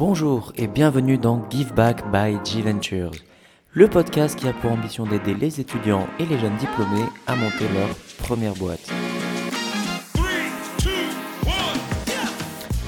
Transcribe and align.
Bonjour 0.00 0.54
et 0.56 0.66
bienvenue 0.66 1.18
dans 1.18 1.44
Give 1.50 1.74
Back 1.74 2.10
by 2.10 2.38
G 2.42 2.62
Ventures, 2.62 3.10
le 3.72 3.86
podcast 3.86 4.34
qui 4.34 4.48
a 4.48 4.54
pour 4.54 4.72
ambition 4.72 5.04
d'aider 5.04 5.34
les 5.34 5.60
étudiants 5.60 6.06
et 6.18 6.24
les 6.24 6.38
jeunes 6.38 6.56
diplômés 6.56 7.04
à 7.26 7.36
monter 7.36 7.68
leur 7.74 7.90
première 8.26 8.54
boîte. 8.54 8.90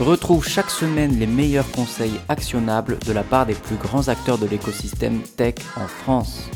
Retrouve 0.00 0.48
chaque 0.48 0.70
semaine 0.70 1.18
les 1.18 1.26
meilleurs 1.26 1.70
conseils 1.72 2.18
actionnables 2.30 2.98
de 3.06 3.12
la 3.12 3.24
part 3.24 3.44
des 3.44 3.56
plus 3.56 3.76
grands 3.76 4.08
acteurs 4.08 4.38
de 4.38 4.46
l'écosystème 4.46 5.20
tech 5.36 5.56
en 5.76 5.88
France. 5.88 6.48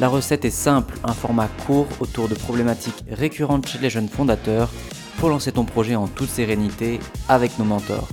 La 0.00 0.08
recette 0.08 0.46
est 0.46 0.50
simple, 0.50 0.94
un 1.04 1.12
format 1.12 1.48
court 1.66 1.86
autour 2.00 2.30
de 2.30 2.34
problématiques 2.34 3.04
récurrentes 3.10 3.68
chez 3.68 3.78
les 3.78 3.90
jeunes 3.90 4.08
fondateurs 4.08 4.70
pour 5.18 5.28
lancer 5.28 5.52
ton 5.52 5.66
projet 5.66 5.96
en 5.96 6.08
toute 6.08 6.30
sérénité 6.30 6.98
avec 7.28 7.58
nos 7.58 7.66
mentors. 7.66 8.08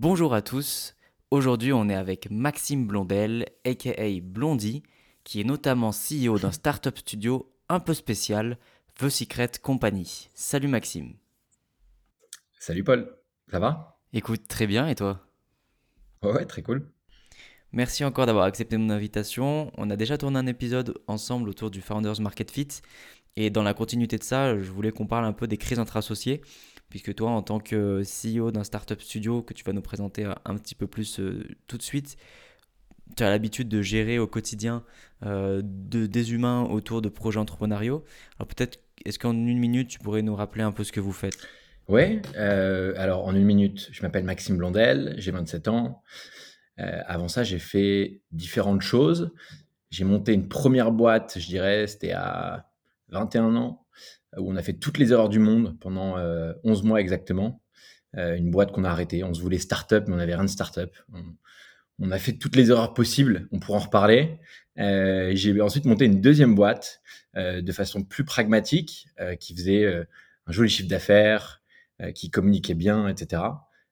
Bonjour 0.00 0.32
à 0.32 0.42
tous, 0.42 0.94
aujourd'hui 1.32 1.72
on 1.72 1.88
est 1.88 1.94
avec 1.96 2.30
Maxime 2.30 2.86
Blondel, 2.86 3.46
aka 3.66 4.20
Blondie, 4.22 4.84
qui 5.24 5.40
est 5.40 5.44
notamment 5.44 5.90
CEO 5.90 6.38
d'un 6.38 6.52
startup 6.52 6.96
studio 6.96 7.52
un 7.68 7.80
peu 7.80 7.94
spécial, 7.94 8.58
The 9.00 9.08
Secret 9.08 9.50
Company. 9.60 10.28
Salut 10.34 10.68
Maxime. 10.68 11.14
Salut 12.60 12.84
Paul, 12.84 13.12
ça 13.50 13.58
va? 13.58 13.98
Écoute, 14.12 14.46
très 14.46 14.68
bien 14.68 14.86
et 14.86 14.94
toi? 14.94 15.26
Ouais, 16.22 16.44
très 16.44 16.62
cool. 16.62 16.88
Merci 17.72 18.04
encore 18.04 18.26
d'avoir 18.26 18.44
accepté 18.44 18.76
mon 18.76 18.90
invitation. 18.90 19.72
On 19.76 19.90
a 19.90 19.96
déjà 19.96 20.16
tourné 20.16 20.38
un 20.38 20.46
épisode 20.46 20.96
ensemble 21.08 21.48
autour 21.48 21.72
du 21.72 21.80
Founders 21.80 22.20
Market 22.20 22.52
Fit. 22.52 22.68
Et 23.34 23.50
dans 23.50 23.64
la 23.64 23.74
continuité 23.74 24.16
de 24.16 24.22
ça, 24.22 24.56
je 24.56 24.70
voulais 24.70 24.92
qu'on 24.92 25.08
parle 25.08 25.24
un 25.24 25.32
peu 25.32 25.48
des 25.48 25.56
crises 25.58 25.80
entre 25.80 25.96
associés 25.96 26.40
puisque 26.88 27.14
toi, 27.14 27.30
en 27.30 27.42
tant 27.42 27.60
que 27.60 28.02
CEO 28.02 28.50
d'un 28.50 28.64
startup 28.64 29.00
studio 29.00 29.42
que 29.42 29.52
tu 29.52 29.64
vas 29.64 29.72
nous 29.72 29.82
présenter 29.82 30.24
un 30.24 30.56
petit 30.56 30.74
peu 30.74 30.86
plus 30.86 31.20
euh, 31.20 31.44
tout 31.66 31.76
de 31.76 31.82
suite, 31.82 32.16
tu 33.16 33.22
as 33.22 33.30
l'habitude 33.30 33.68
de 33.68 33.82
gérer 33.82 34.18
au 34.18 34.26
quotidien 34.26 34.84
euh, 35.24 35.62
de, 35.64 36.06
des 36.06 36.32
humains 36.32 36.62
autour 36.64 37.02
de 37.02 37.08
projets 37.08 37.38
entrepreneuriaux. 37.38 38.04
Alors 38.38 38.48
peut-être, 38.48 38.80
est-ce 39.04 39.18
qu'en 39.18 39.32
une 39.32 39.58
minute, 39.58 39.88
tu 39.88 39.98
pourrais 39.98 40.22
nous 40.22 40.34
rappeler 40.34 40.62
un 40.62 40.72
peu 40.72 40.84
ce 40.84 40.92
que 40.92 41.00
vous 41.00 41.12
faites? 41.12 41.38
Ouais, 41.88 42.20
euh, 42.36 42.92
alors 42.96 43.26
en 43.26 43.34
une 43.34 43.44
minute, 43.44 43.88
je 43.92 44.02
m'appelle 44.02 44.24
Maxime 44.24 44.58
Blondel, 44.58 45.14
j'ai 45.18 45.30
27 45.30 45.68
ans. 45.68 46.02
avant 46.76 47.28
ça, 47.28 47.44
j'ai 47.44 47.58
fait 47.58 48.20
différentes 48.30 48.82
choses. 48.82 49.32
J'ai 49.90 50.04
monté 50.04 50.34
une 50.34 50.48
première 50.48 50.92
boîte, 50.92 51.38
je 51.38 51.46
dirais, 51.46 51.86
c'était 51.86 52.12
à 52.12 52.67
21 53.10 53.56
ans 53.56 53.84
où 54.36 54.50
on 54.52 54.56
a 54.56 54.62
fait 54.62 54.74
toutes 54.74 54.98
les 54.98 55.12
erreurs 55.12 55.28
du 55.28 55.38
monde 55.38 55.78
pendant 55.80 56.12
11 56.14 56.18
euh, 56.18 56.84
mois 56.84 57.00
exactement. 57.00 57.62
Euh, 58.16 58.36
une 58.36 58.50
boîte 58.50 58.72
qu'on 58.72 58.84
a 58.84 58.90
arrêtée. 58.90 59.24
On 59.24 59.34
se 59.34 59.40
voulait 59.40 59.58
start-up, 59.58 60.04
mais 60.06 60.14
on 60.14 60.18
n'avait 60.18 60.34
rien 60.34 60.44
de 60.44 60.50
start-up. 60.50 60.94
On, 61.98 62.10
a 62.10 62.18
fait 62.18 62.34
toutes 62.34 62.56
les 62.56 62.70
erreurs 62.70 62.94
possibles. 62.94 63.48
On 63.52 63.58
pourra 63.58 63.78
en 63.78 63.82
reparler. 63.82 64.38
Euh, 64.78 65.32
j'ai 65.34 65.60
ensuite 65.60 65.84
monté 65.84 66.04
une 66.04 66.20
deuxième 66.20 66.54
boîte 66.54 67.00
de 67.34 67.72
façon 67.72 68.02
plus 68.02 68.24
pragmatique, 68.24 69.06
qui 69.38 69.54
faisait 69.54 69.86
un 69.86 70.52
joli 70.52 70.68
chiffre 70.68 70.88
d'affaires, 70.88 71.62
qui 72.12 72.30
communiquait 72.30 72.74
bien, 72.74 73.06
etc. 73.06 73.42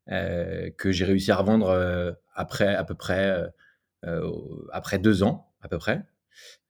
que 0.08 0.90
j'ai 0.90 1.04
réussi 1.04 1.30
à 1.30 1.36
revendre 1.36 2.16
après 2.34 2.74
à 2.74 2.82
peu 2.82 2.96
près 2.96 3.40
après 4.72 4.98
deux 4.98 5.22
ans 5.22 5.52
à 5.60 5.68
peu 5.68 5.78
près. 5.78 6.02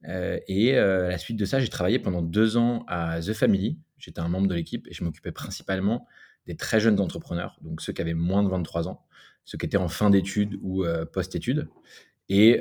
Euh, 0.09 0.39
et 0.47 0.77
euh, 0.77 1.07
à 1.07 1.11
la 1.11 1.19
suite 1.19 1.37
de 1.37 1.45
ça, 1.45 1.61
j'ai 1.61 1.69
travaillé 1.69 1.99
pendant 1.99 2.23
deux 2.23 2.57
ans 2.57 2.85
à 2.89 3.21
The 3.21 3.33
Family. 3.33 3.79
J'étais 3.99 4.21
un 4.21 4.29
membre 4.29 4.47
de 4.47 4.55
l'équipe 4.55 4.87
et 4.89 4.95
je 4.95 5.05
m'occupais 5.05 5.33
principalement 5.33 6.07
des 6.47 6.57
très 6.57 6.79
jeunes 6.79 7.01
entrepreneurs, 7.01 7.59
donc 7.63 7.81
ceux 7.81 7.93
qui 7.93 8.01
avaient 8.01 8.15
moins 8.15 8.45
de 8.45 8.49
23 8.49 8.89
ans, 8.89 9.05
ceux 9.45 9.59
qui 9.59 9.67
étaient 9.67 9.77
en 9.77 9.89
fin 9.89 10.11
d'études 10.11 10.59
ou 10.63 10.85
euh, 10.85 11.05
post-études. 11.05 11.69
Et 12.29 12.61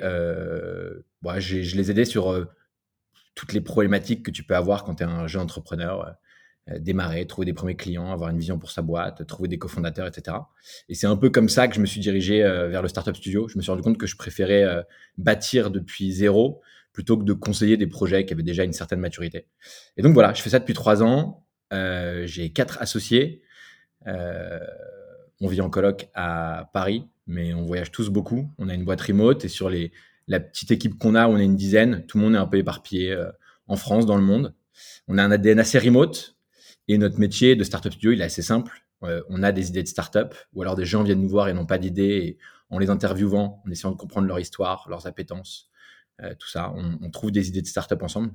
bah, 1.21 1.39
je 1.39 1.75
les 1.75 1.89
aidais 1.89 2.05
sur 2.05 2.47
toutes 3.33 3.51
les 3.53 3.61
problématiques 3.61 4.23
que 4.23 4.29
tu 4.29 4.43
peux 4.43 4.55
avoir 4.55 4.83
quand 4.83 4.95
tu 4.95 5.03
es 5.03 5.07
un 5.07 5.25
jeune 5.25 5.41
entrepreneur. 5.41 6.15
démarrer, 6.77 7.25
trouver 7.25 7.45
des 7.45 7.53
premiers 7.53 7.75
clients, 7.75 8.11
avoir 8.11 8.29
une 8.29 8.37
vision 8.37 8.59
pour 8.59 8.69
sa 8.69 8.83
boîte, 8.83 9.25
trouver 9.25 9.49
des 9.49 9.57
cofondateurs, 9.57 10.05
etc. 10.05 10.37
Et 10.87 10.93
c'est 10.93 11.07
un 11.07 11.17
peu 11.17 11.31
comme 11.31 11.49
ça 11.49 11.67
que 11.67 11.73
je 11.73 11.79
me 11.79 11.87
suis 11.87 11.99
dirigé 11.99 12.43
vers 12.43 12.83
le 12.83 12.87
Startup 12.87 13.15
Studio. 13.15 13.47
Je 13.47 13.57
me 13.57 13.63
suis 13.63 13.71
rendu 13.71 13.81
compte 13.81 13.97
que 13.97 14.05
je 14.05 14.15
préférais 14.15 14.85
bâtir 15.17 15.71
depuis 15.71 16.11
zéro 16.11 16.61
plutôt 16.95 17.17
que 17.17 17.25
de 17.25 17.33
conseiller 17.33 17.75
des 17.75 17.87
projets 17.87 18.25
qui 18.25 18.33
avaient 18.33 18.41
déjà 18.41 18.63
une 18.63 18.71
certaine 18.71 19.01
maturité. 19.01 19.47
Et 19.97 20.01
donc 20.01 20.13
voilà, 20.13 20.33
je 20.33 20.41
fais 20.41 20.49
ça 20.49 20.59
depuis 20.59 20.73
trois 20.73 21.03
ans. 21.03 21.45
Euh, 21.73 22.25
j'ai 22.25 22.53
quatre 22.53 22.81
associés. 22.81 23.41
Euh, 24.07 24.59
on 25.41 25.47
vit 25.49 25.59
en 25.59 25.69
coloc 25.69 26.07
à 26.13 26.69
Paris, 26.73 27.05
mais 27.27 27.53
on 27.53 27.65
voyage 27.65 27.91
tous 27.91 28.09
beaucoup. 28.09 28.49
On 28.57 28.69
a 28.69 28.73
une 28.73 28.85
boîte 28.85 29.01
remote 29.01 29.43
et 29.43 29.49
sur 29.49 29.69
les, 29.69 29.91
la 30.29 30.39
petite 30.39 30.71
équipe 30.71 30.97
qu'on 30.97 31.15
a, 31.15 31.27
on 31.27 31.37
est 31.37 31.43
une 31.43 31.57
dizaine. 31.57 32.05
Tout 32.07 32.17
le 32.17 32.23
monde 32.23 32.35
est 32.35 32.37
un 32.37 32.47
peu 32.47 32.57
éparpillé 32.57 33.11
euh, 33.11 33.29
en 33.67 33.75
France, 33.75 34.05
dans 34.05 34.15
le 34.15 34.23
monde. 34.23 34.55
On 35.09 35.17
a 35.17 35.23
un 35.23 35.31
ADN 35.31 35.59
assez 35.59 35.77
remote 35.77 36.37
et 36.87 36.97
notre 36.97 37.19
métier 37.19 37.57
de 37.57 37.65
startup 37.65 37.91
studio, 37.91 38.13
il 38.13 38.21
est 38.21 38.25
assez 38.25 38.41
simple. 38.41 38.85
on 39.01 39.43
a 39.43 39.51
des 39.51 39.67
idées 39.67 39.83
de 39.83 39.87
startup 39.89 40.33
ou 40.53 40.61
alors 40.61 40.75
des 40.75 40.85
gens 40.85 41.03
viennent 41.03 41.21
nous 41.21 41.29
voir 41.29 41.49
et 41.49 41.53
n'ont 41.53 41.65
pas 41.65 41.77
d'idées 41.77 42.37
en 42.69 42.79
les 42.79 42.89
interviewant, 42.89 43.61
en 43.65 43.69
essayant 43.69 43.91
de 43.91 43.97
comprendre 43.97 44.27
leur 44.27 44.39
histoire, 44.39 44.87
leurs 44.89 45.07
appétences, 45.07 45.69
tout 46.39 46.47
ça. 46.47 46.73
On, 47.01 47.09
trouve 47.11 47.31
des 47.31 47.49
idées 47.49 47.61
de 47.61 47.67
start-up 47.67 48.01
ensemble. 48.01 48.31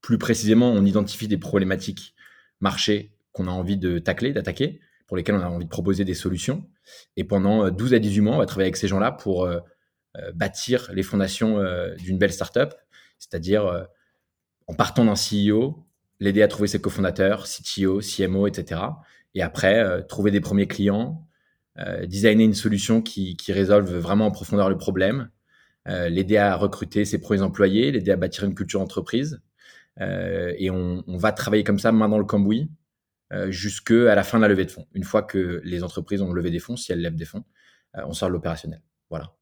Plus 0.00 0.18
précisément, 0.18 0.70
on 0.72 0.84
identifie 0.84 1.28
des 1.28 1.38
problématiques 1.38 2.14
marché 2.60 3.14
qu'on 3.32 3.46
a 3.46 3.50
envie 3.50 3.76
de 3.76 3.98
tacler, 3.98 4.32
d'attaquer, 4.32 4.80
pour 5.06 5.16
lesquelles 5.16 5.34
on 5.36 5.40
a 5.40 5.48
envie 5.48 5.64
de 5.64 5.70
proposer 5.70 6.04
des 6.04 6.14
solutions. 6.14 6.68
Et 7.16 7.24
pendant 7.24 7.70
12 7.70 7.92
euh, 7.92 7.96
à 7.96 7.98
18 7.98 8.20
mois, 8.20 8.34
on 8.34 8.38
va 8.38 8.46
travailler 8.46 8.66
avec 8.66 8.76
ces 8.76 8.88
gens-là 8.88 9.12
pour 9.12 9.44
euh, 9.44 9.60
bâtir 10.34 10.90
les 10.92 11.02
fondations 11.02 11.58
d'une 11.98 12.18
belle 12.18 12.32
start-up, 12.32 12.74
c'est-à-dire 13.18 13.88
en 14.68 14.74
partant 14.74 15.04
d'un 15.04 15.14
CEO, 15.14 15.84
l'aider 16.20 16.40
à 16.40 16.46
trouver 16.46 16.68
ses 16.68 16.80
cofondateurs, 16.80 17.46
CTO, 17.46 18.00
CMO, 18.00 18.46
etc. 18.46 18.80
Et 19.34 19.42
après, 19.42 20.06
trouver 20.06 20.30
des 20.30 20.40
premiers 20.40 20.68
clients, 20.68 21.26
designer 22.04 22.44
une 22.44 22.54
solution 22.54 23.02
qui, 23.02 23.36
qui 23.36 23.52
résolve 23.52 23.92
vraiment 23.96 24.26
en 24.26 24.30
profondeur 24.30 24.70
le 24.70 24.78
problème, 24.78 25.30
euh, 25.30 25.33
l'aider 25.86 26.36
à 26.36 26.56
recruter 26.56 27.04
ses 27.04 27.20
premiers 27.20 27.42
employés, 27.42 27.92
l'aider 27.92 28.10
à 28.10 28.16
bâtir 28.16 28.44
une 28.44 28.54
culture 28.54 28.80
entreprise. 28.80 29.40
Euh, 30.00 30.52
et 30.58 30.70
on, 30.70 31.02
va 31.06 31.32
travailler 31.32 31.64
comme 31.64 31.78
ça, 31.78 31.92
main 31.92 32.08
dans 32.08 32.18
le 32.18 32.24
cambouis, 32.24 32.70
euh, 33.32 33.50
jusqu'à 33.50 34.14
la 34.14 34.22
fin 34.22 34.38
de 34.38 34.42
la 34.42 34.48
levée 34.48 34.64
de 34.64 34.70
fonds. 34.70 34.86
Une 34.94 35.04
fois 35.04 35.22
que 35.22 35.60
les 35.64 35.82
entreprises 35.84 36.22
ont 36.22 36.32
levé 36.32 36.50
des 36.50 36.58
fonds, 36.58 36.76
si 36.76 36.92
elles 36.92 37.00
lèvent 37.00 37.16
des 37.16 37.24
fonds, 37.24 37.44
on 37.94 38.12
sort 38.12 38.28
de 38.28 38.32
l'opérationnel. 38.32 38.82
Voilà. 39.08 39.32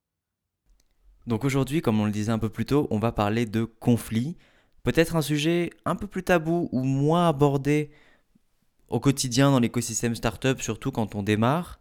Donc 1.26 1.44
aujourd'hui, 1.44 1.80
comme 1.80 2.00
on 2.00 2.04
le 2.04 2.10
disait 2.10 2.32
un 2.32 2.38
peu 2.38 2.50
plus 2.50 2.66
tôt, 2.66 2.86
on 2.90 2.98
va 2.98 3.12
parler 3.12 3.46
de 3.46 3.64
conflits. 3.64 4.36
Peut-être 4.82 5.16
un 5.16 5.22
sujet 5.22 5.70
un 5.86 5.96
peu 5.96 6.06
plus 6.06 6.22
tabou 6.22 6.68
ou 6.72 6.82
moins 6.82 7.28
abordé 7.28 7.90
au 8.88 9.00
quotidien 9.00 9.50
dans 9.50 9.60
l'écosystème 9.60 10.14
startup, 10.14 10.60
surtout 10.60 10.90
quand 10.90 11.14
on 11.14 11.22
démarre. 11.22 11.80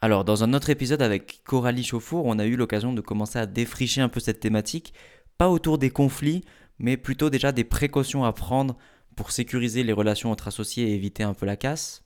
Alors, 0.00 0.24
dans 0.24 0.44
un 0.44 0.54
autre 0.54 0.70
épisode 0.70 1.02
avec 1.02 1.42
Coralie 1.42 1.82
Chauffour, 1.82 2.24
on 2.26 2.38
a 2.38 2.46
eu 2.46 2.54
l'occasion 2.54 2.92
de 2.92 3.00
commencer 3.00 3.38
à 3.38 3.46
défricher 3.46 4.00
un 4.00 4.08
peu 4.08 4.20
cette 4.20 4.38
thématique, 4.38 4.94
pas 5.38 5.48
autour 5.48 5.76
des 5.76 5.90
conflits, 5.90 6.44
mais 6.78 6.96
plutôt 6.96 7.30
déjà 7.30 7.50
des 7.50 7.64
précautions 7.64 8.24
à 8.24 8.32
prendre 8.32 8.76
pour 9.16 9.32
sécuriser 9.32 9.82
les 9.82 9.92
relations 9.92 10.30
entre 10.30 10.46
associés 10.46 10.88
et 10.88 10.94
éviter 10.94 11.24
un 11.24 11.34
peu 11.34 11.46
la 11.46 11.56
casse. 11.56 12.04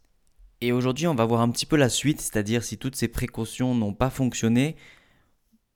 Et 0.63 0.73
aujourd'hui, 0.73 1.07
on 1.07 1.15
va 1.15 1.27
voir 1.27 1.43
un 1.43 1.51
petit 1.51 1.67
peu 1.67 1.77
la 1.77 1.91
suite, 1.91 2.23
c'est-à-dire 2.23 2.65
si 2.65 2.79
toutes 2.79 2.97
ces 2.97 3.09
précautions 3.09 3.75
n'ont 3.75 3.93
pas 3.93 4.09
fonctionné, 4.09 4.77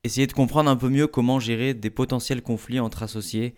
essayer 0.03 0.27
de 0.27 0.33
comprendre 0.33 0.71
un 0.71 0.77
peu 0.77 0.89
mieux 0.89 1.09
comment 1.09 1.39
gérer 1.39 1.75
des 1.75 1.91
potentiels 1.91 2.41
conflits 2.41 2.81
entre 2.81 3.03
associés 3.03 3.55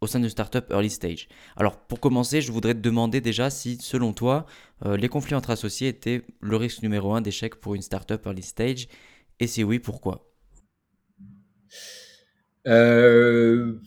au 0.00 0.06
sein 0.06 0.20
d'une 0.20 0.28
startup 0.28 0.70
early 0.70 0.90
stage. 0.90 1.28
Alors 1.56 1.78
pour 1.78 2.00
commencer, 2.00 2.40
je 2.40 2.52
voudrais 2.52 2.74
te 2.74 2.80
demander 2.80 3.20
déjà 3.20 3.50
si, 3.50 3.78
selon 3.80 4.12
toi, 4.12 4.46
euh, 4.86 4.96
les 4.96 5.08
conflits 5.08 5.34
entre 5.34 5.50
associés 5.50 5.88
étaient 5.88 6.22
le 6.40 6.56
risque 6.56 6.82
numéro 6.82 7.14
un 7.14 7.20
d'échec 7.20 7.56
pour 7.56 7.74
une 7.74 7.82
startup 7.82 8.24
early 8.26 8.42
stage, 8.42 8.88
et 9.40 9.46
si 9.46 9.64
oui, 9.64 9.78
pourquoi? 9.78 10.32
Euh, 12.66 13.80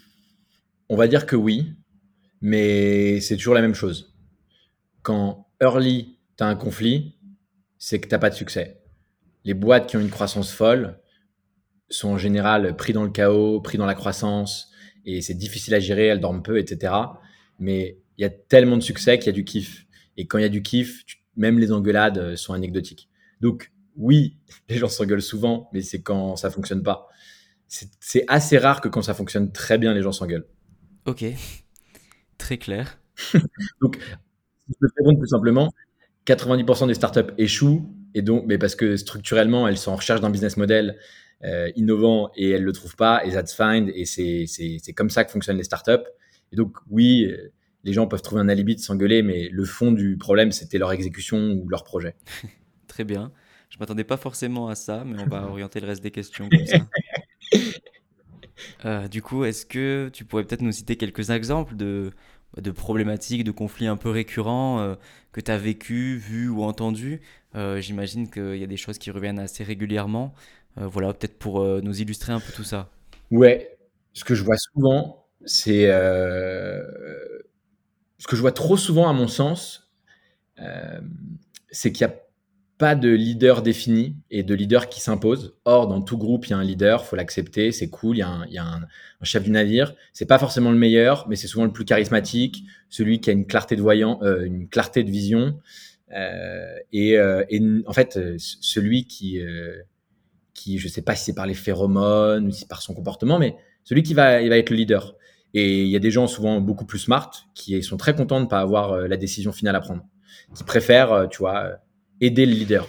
On 0.89 0.95
va 0.95 1.07
dire 1.07 1.25
que 1.25 1.35
oui, 1.35 1.73
mais 2.41 3.21
c'est 3.21 3.37
toujours 3.37 3.53
la 3.53 3.61
même 3.61 3.75
chose. 3.75 4.13
Quand 5.03 5.47
early, 5.61 6.17
tu 6.37 6.43
as 6.43 6.47
un 6.47 6.55
conflit, 6.55 7.15
c'est 7.77 7.99
que 7.99 8.07
tu 8.07 8.13
n'as 8.13 8.19
pas 8.19 8.29
de 8.29 8.35
succès. 8.35 8.81
Les 9.43 9.53
boîtes 9.53 9.87
qui 9.87 9.97
ont 9.97 10.01
une 10.01 10.09
croissance 10.09 10.51
folle 10.51 10.99
sont 11.89 12.09
en 12.09 12.17
général 12.17 12.75
pris 12.75 12.93
dans 12.93 13.03
le 13.03 13.09
chaos, 13.09 13.59
pris 13.61 13.77
dans 13.77 13.85
la 13.85 13.95
croissance, 13.95 14.70
et 15.05 15.21
c'est 15.21 15.33
difficile 15.33 15.73
à 15.73 15.79
gérer, 15.79 16.07
elles 16.07 16.19
dorment 16.19 16.43
peu, 16.43 16.59
etc. 16.59 16.93
Mais 17.59 17.97
il 18.17 18.21
y 18.21 18.25
a 18.25 18.29
tellement 18.29 18.77
de 18.77 18.83
succès 18.83 19.17
qu'il 19.17 19.27
y 19.27 19.29
a 19.29 19.33
du 19.33 19.43
kiff. 19.43 19.85
Et 20.17 20.27
quand 20.27 20.37
il 20.37 20.41
y 20.41 20.45
a 20.45 20.49
du 20.49 20.61
kiff, 20.61 21.03
même 21.35 21.59
les 21.59 21.71
engueulades 21.71 22.17
euh, 22.17 22.35
sont 22.35 22.53
anecdotiques. 22.53 23.09
Donc 23.39 23.71
oui, 23.95 24.37
les 24.69 24.77
gens 24.77 24.89
s'engueulent 24.89 25.21
souvent, 25.21 25.69
mais 25.73 25.81
c'est 25.81 26.01
quand 26.01 26.35
ça 26.35 26.49
fonctionne 26.49 26.83
pas. 26.83 27.07
C'est 27.67 28.25
assez 28.27 28.57
rare 28.57 28.81
que 28.81 28.89
quand 28.89 29.01
ça 29.01 29.13
fonctionne 29.13 29.53
très 29.53 29.77
bien, 29.77 29.93
les 29.93 30.01
gens 30.01 30.11
s'engueulent. 30.11 30.47
Ok, 31.05 31.23
très 32.37 32.57
clair. 32.57 32.99
Donc 33.81 33.97
je 34.67 34.73
peux 34.79 34.87
te 34.89 34.93
répondre 34.97 35.19
plus 35.19 35.29
simplement, 35.29 35.71
90% 36.27 36.87
des 36.87 36.93
startups 36.93 37.33
échouent, 37.37 37.89
et 38.13 38.21
donc, 38.21 38.43
mais 38.45 38.57
parce 38.57 38.75
que 38.75 38.97
structurellement, 38.97 39.67
elles 39.67 39.77
sont 39.77 39.91
en 39.91 39.95
recherche 39.95 40.21
d'un 40.21 40.29
business 40.29 40.57
model 40.57 40.97
euh, 41.43 41.71
innovant 41.75 42.31
et 42.35 42.51
elles 42.51 42.63
le 42.63 42.71
trouvent 42.71 42.95
pas, 42.95 43.25
et 43.25 43.31
that's 43.31 43.53
fine, 43.53 43.91
et 43.93 44.05
c'est 44.05 44.93
comme 44.93 45.09
ça 45.09 45.23
que 45.23 45.31
fonctionnent 45.31 45.57
les 45.57 45.63
startups. 45.63 46.05
Et 46.51 46.55
donc, 46.55 46.77
oui, 46.89 47.25
euh, 47.25 47.51
les 47.83 47.93
gens 47.93 48.07
peuvent 48.07 48.21
trouver 48.21 48.41
un 48.41 48.49
alibi 48.49 48.75
de 48.75 48.81
s'engueuler, 48.81 49.21
mais 49.21 49.49
le 49.49 49.65
fond 49.65 49.91
du 49.91 50.17
problème, 50.17 50.51
c'était 50.51 50.77
leur 50.77 50.91
exécution 50.91 51.51
ou 51.53 51.67
leur 51.69 51.83
projet. 51.83 52.15
Très 52.87 53.03
bien. 53.03 53.31
Je 53.69 53.77
m'attendais 53.79 54.03
pas 54.03 54.17
forcément 54.17 54.67
à 54.67 54.75
ça, 54.75 55.03
mais 55.05 55.21
on 55.21 55.27
va 55.27 55.43
orienter 55.49 55.79
le 55.79 55.87
reste 55.87 56.03
des 56.03 56.11
questions 56.11 56.49
comme 56.49 56.65
ça. 56.65 56.77
Euh, 58.85 59.07
du 59.07 59.21
coup, 59.21 59.43
est-ce 59.43 59.65
que 59.65 60.09
tu 60.13 60.25
pourrais 60.25 60.43
peut-être 60.43 60.61
nous 60.61 60.71
citer 60.71 60.95
quelques 60.95 61.29
exemples 61.29 61.75
de, 61.75 62.11
de 62.57 62.71
problématiques, 62.71 63.43
de 63.43 63.51
conflits 63.51 63.87
un 63.87 63.97
peu 63.97 64.09
récurrents 64.09 64.79
euh, 64.79 64.95
que 65.31 65.41
tu 65.41 65.51
as 65.51 65.57
vécu, 65.57 66.17
vu 66.17 66.49
ou 66.49 66.63
entendu? 66.63 67.21
Euh, 67.55 67.79
J'imagine 67.81 68.29
qu'il 68.29 68.57
y 68.57 68.63
a 68.63 68.67
des 68.67 68.77
choses 68.77 68.97
qui 68.97 69.11
reviennent 69.11 69.39
assez 69.39 69.63
régulièrement. 69.63 70.33
Voilà, 70.75 71.13
peut-être 71.13 71.37
pour 71.37 71.63
nous 71.81 72.01
illustrer 72.01 72.33
un 72.33 72.39
peu 72.39 72.51
tout 72.53 72.63
ça. 72.63 72.89
Ouais, 73.29 73.77
ce 74.13 74.23
que 74.23 74.35
je 74.35 74.43
vois 74.43 74.57
souvent, 74.57 75.25
c'est... 75.45 75.87
ce 78.17 78.27
que 78.27 78.35
je 78.35 78.41
vois 78.41 78.51
trop 78.51 78.77
souvent, 78.77 79.09
à 79.09 79.13
mon 79.13 79.27
sens, 79.27 79.91
c'est 81.71 81.91
qu'il 81.91 82.01
y 82.01 82.09
a 82.09 82.15
pas 82.81 82.95
de 82.95 83.09
leader 83.09 83.61
défini 83.61 84.15
et 84.31 84.41
de 84.41 84.55
leader 84.55 84.89
qui 84.89 85.01
s'impose. 85.01 85.53
Or, 85.65 85.87
dans 85.87 86.01
tout 86.01 86.17
groupe, 86.17 86.47
il 86.47 86.49
y 86.49 86.53
a 86.53 86.57
un 86.57 86.63
leader, 86.63 87.05
faut 87.05 87.15
l'accepter, 87.15 87.71
c'est 87.71 87.91
cool, 87.91 88.17
il 88.17 88.21
y 88.21 88.57
a 88.57 88.65
un, 88.65 88.87
chef 89.21 89.43
du 89.43 89.51
navire. 89.51 89.93
C'est 90.13 90.25
pas 90.25 90.39
forcément 90.39 90.71
le 90.71 90.79
meilleur, 90.79 91.27
mais 91.29 91.35
c'est 91.35 91.45
souvent 91.45 91.65
le 91.65 91.71
plus 91.71 91.85
charismatique, 91.85 92.63
celui 92.89 93.21
qui 93.21 93.29
a 93.29 93.33
une 93.33 93.45
clarté 93.45 93.75
de 93.75 93.83
voyant, 93.83 94.17
euh, 94.23 94.45
une 94.45 94.67
clarté 94.67 95.03
de 95.03 95.11
vision, 95.11 95.59
euh, 96.15 96.75
et, 96.91 97.19
euh, 97.19 97.43
en 97.85 97.93
fait, 97.93 98.17
euh, 98.17 98.35
celui 98.39 99.05
qui, 99.05 99.39
euh, 99.39 99.83
qui, 100.53 100.77
je 100.77 100.87
sais 100.87 101.01
pas 101.01 101.15
si 101.15 101.25
c'est 101.25 101.35
par 101.35 101.47
les 101.47 101.53
phéromones 101.53 102.47
ou 102.47 102.51
si 102.51 102.65
par 102.65 102.81
son 102.81 102.93
comportement, 102.93 103.39
mais 103.39 103.55
celui 103.83 104.03
qui 104.03 104.13
va, 104.13 104.41
il 104.41 104.49
va 104.49 104.57
être 104.57 104.69
le 104.69 104.75
leader. 104.75 105.15
Et 105.53 105.83
il 105.83 105.89
y 105.89 105.95
a 105.95 105.99
des 105.99 106.11
gens 106.11 106.27
souvent 106.27 106.61
beaucoup 106.61 106.85
plus 106.85 106.99
smart 106.99 107.31
qui 107.55 107.81
sont 107.83 107.97
très 107.97 108.15
contents 108.15 108.39
de 108.39 108.45
ne 108.45 108.49
pas 108.49 108.61
avoir 108.61 108.95
la 109.07 109.17
décision 109.17 109.51
finale 109.51 109.75
à 109.75 109.81
prendre, 109.81 110.05
qui 110.55 110.63
préfèrent, 110.63 111.27
tu 111.29 111.39
vois 111.39 111.81
aider 112.21 112.45
le 112.45 112.53
leader. 112.53 112.87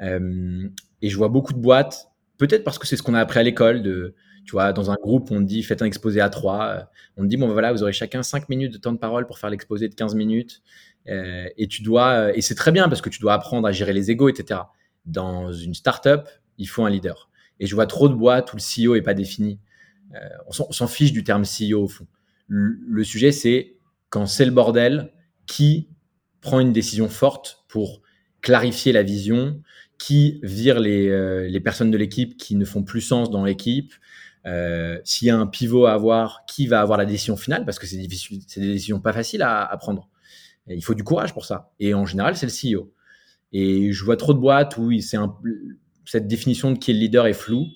Euh, 0.00 0.68
et 1.02 1.10
je 1.10 1.16
vois 1.16 1.28
beaucoup 1.28 1.52
de 1.52 1.58
boîtes, 1.58 2.10
peut-être 2.38 2.64
parce 2.64 2.78
que 2.78 2.86
c'est 2.86 2.96
ce 2.96 3.02
qu'on 3.02 3.14
a 3.14 3.20
appris 3.20 3.38
à 3.38 3.42
l'école, 3.42 3.82
de, 3.82 4.14
tu 4.44 4.52
vois, 4.52 4.72
dans 4.72 4.90
un 4.90 4.96
groupe, 4.96 5.30
on 5.30 5.38
te 5.38 5.44
dit 5.44 5.62
faites 5.62 5.82
un 5.82 5.86
exposé 5.86 6.20
à 6.20 6.30
trois. 6.30 6.90
On 7.16 7.22
te 7.22 7.28
dit, 7.28 7.36
bon, 7.36 7.46
ben 7.46 7.52
voilà, 7.52 7.72
vous 7.72 7.82
aurez 7.82 7.92
chacun 7.92 8.22
cinq 8.22 8.48
minutes 8.48 8.72
de 8.72 8.78
temps 8.78 8.92
de 8.92 8.98
parole 8.98 9.26
pour 9.26 9.38
faire 9.38 9.50
l'exposé 9.50 9.88
de 9.88 9.94
15 9.94 10.14
minutes. 10.14 10.62
Euh, 11.08 11.46
et 11.56 11.68
tu 11.68 11.82
dois, 11.82 12.36
et 12.36 12.40
c'est 12.40 12.54
très 12.54 12.72
bien 12.72 12.88
parce 12.88 13.00
que 13.00 13.10
tu 13.10 13.20
dois 13.20 13.34
apprendre 13.34 13.68
à 13.68 13.72
gérer 13.72 13.92
les 13.92 14.10
égos, 14.10 14.28
etc. 14.28 14.60
Dans 15.06 15.52
une 15.52 15.74
startup, 15.74 16.22
il 16.58 16.66
faut 16.66 16.84
un 16.84 16.90
leader. 16.90 17.30
Et 17.60 17.66
je 17.66 17.74
vois 17.74 17.86
trop 17.86 18.08
de 18.08 18.14
boîtes 18.14 18.52
où 18.52 18.56
le 18.56 18.62
CEO 18.62 18.94
est 18.94 19.02
pas 19.02 19.14
défini. 19.14 19.58
Euh, 20.14 20.18
on 20.46 20.72
s'en 20.72 20.86
fiche 20.86 21.12
du 21.12 21.24
terme 21.24 21.44
CEO 21.44 21.82
au 21.82 21.88
fond. 21.88 22.06
Le, 22.46 23.04
sujet, 23.04 23.30
c'est 23.30 23.76
quand 24.08 24.26
c'est 24.26 24.46
le 24.46 24.50
bordel, 24.50 25.12
qui 25.46 25.88
prend 26.40 26.60
une 26.60 26.72
décision 26.72 27.08
forte 27.08 27.64
pour 27.68 28.00
clarifier 28.40 28.92
la 28.92 29.02
vision, 29.02 29.60
qui 29.98 30.40
vire 30.42 30.80
les, 30.80 31.08
euh, 31.08 31.46
les 31.48 31.60
personnes 31.60 31.90
de 31.90 31.98
l'équipe 31.98 32.36
qui 32.38 32.54
ne 32.54 32.64
font 32.64 32.82
plus 32.82 33.02
sens 33.02 33.30
dans 33.30 33.44
l'équipe. 33.44 33.92
Euh, 34.46 34.98
S'il 35.04 35.28
y 35.28 35.30
a 35.30 35.36
un 35.36 35.46
pivot 35.46 35.86
à 35.86 35.92
avoir, 35.92 36.44
qui 36.46 36.66
va 36.66 36.80
avoir 36.80 36.98
la 36.98 37.04
décision 37.04 37.36
finale 37.36 37.64
Parce 37.66 37.78
que 37.78 37.86
c'est 37.86 37.98
difficile, 37.98 38.40
c'est 38.46 38.60
des 38.60 38.72
décisions 38.72 39.00
pas 39.00 39.12
faciles 39.12 39.42
à, 39.42 39.76
prendre. 39.78 40.08
Il 40.68 40.82
faut 40.82 40.94
du 40.94 41.04
courage 41.04 41.34
pour 41.34 41.44
ça. 41.44 41.72
Et 41.80 41.92
en 41.92 42.06
général, 42.06 42.36
c'est 42.36 42.46
le 42.46 42.76
CEO. 42.76 42.92
Et 43.52 43.92
je 43.92 44.04
vois 44.04 44.16
trop 44.16 44.32
de 44.32 44.38
boîtes 44.38 44.76
où 44.76 44.98
c'est 45.00 45.16
un, 45.16 45.34
cette 46.08 46.26
définition 46.26 46.72
de 46.72 46.78
qui 46.78 46.90
est 46.90 46.94
le 46.94 47.00
leader 47.00 47.26
est 47.26 47.34
floue 47.34 47.66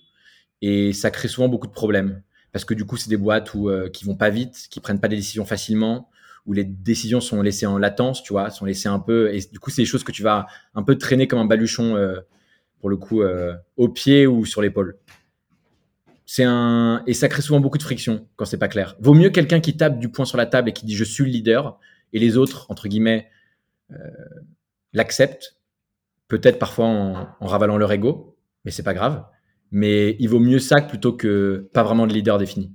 et 0.60 0.92
ça 0.92 1.10
crée 1.10 1.28
souvent 1.28 1.48
beaucoup 1.48 1.66
de 1.66 1.72
problèmes 1.72 2.22
parce 2.52 2.66
que 2.66 2.74
du 2.74 2.84
coup, 2.84 2.96
c'est 2.96 3.08
des 3.08 3.16
boîtes 3.16 3.54
où, 3.54 3.70
euh, 3.70 3.88
qui 3.88 4.04
vont 4.04 4.14
pas 4.14 4.30
vite, 4.30 4.68
qui 4.70 4.80
prennent 4.80 5.00
pas 5.00 5.08
des 5.08 5.16
décisions 5.16 5.46
facilement, 5.46 6.10
où 6.44 6.52
les 6.52 6.64
décisions 6.64 7.20
sont 7.20 7.40
laissées 7.40 7.66
en 7.66 7.78
latence, 7.78 8.22
tu 8.22 8.34
vois, 8.34 8.50
sont 8.50 8.66
laissées 8.66 8.88
un 8.88 8.98
peu. 8.98 9.34
Et 9.34 9.40
du 9.50 9.58
coup, 9.58 9.70
c'est 9.70 9.82
des 9.82 9.86
choses 9.86 10.04
que 10.04 10.12
tu 10.12 10.22
vas 10.22 10.46
un 10.74 10.82
peu 10.82 10.96
traîner 10.96 11.26
comme 11.26 11.38
un 11.38 11.46
baluchon, 11.46 11.96
euh, 11.96 12.20
pour 12.80 12.90
le 12.90 12.98
coup, 12.98 13.22
euh, 13.22 13.54
au 13.76 13.88
pied 13.88 14.26
ou 14.26 14.44
sur 14.44 14.60
l'épaule. 14.60 14.98
C'est 16.26 16.44
un 16.44 17.02
et 17.06 17.14
ça 17.14 17.28
crée 17.28 17.42
souvent 17.42 17.60
beaucoup 17.60 17.78
de 17.78 17.82
friction 17.82 18.26
quand 18.36 18.44
c'est 18.44 18.58
pas 18.58 18.68
clair. 18.68 18.96
Vaut 19.00 19.14
mieux 19.14 19.30
quelqu'un 19.30 19.60
qui 19.60 19.76
tape 19.76 19.98
du 19.98 20.08
poing 20.08 20.24
sur 20.24 20.38
la 20.38 20.46
table 20.46 20.70
et 20.70 20.72
qui 20.72 20.86
dit 20.86 20.96
je 20.96 21.04
suis 21.04 21.24
le 21.24 21.30
leader 21.30 21.78
et 22.12 22.18
les 22.18 22.36
autres 22.38 22.66
entre 22.70 22.88
guillemets 22.88 23.28
l'acceptent, 24.94 25.56
peut-être 26.32 26.58
parfois 26.58 26.86
en, 26.86 27.28
en, 27.40 27.46
ravalant 27.46 27.76
leur 27.76 27.92
ego, 27.92 28.36
mais 28.64 28.70
c'est 28.70 28.82
pas 28.82 28.94
grave. 28.94 29.24
Mais 29.70 30.16
il 30.18 30.28
vaut 30.28 30.40
mieux 30.40 30.58
ça 30.58 30.80
plutôt 30.80 31.12
que 31.12 31.68
pas 31.72 31.82
vraiment 31.82 32.06
de 32.06 32.12
leader 32.12 32.38
défini 32.38 32.72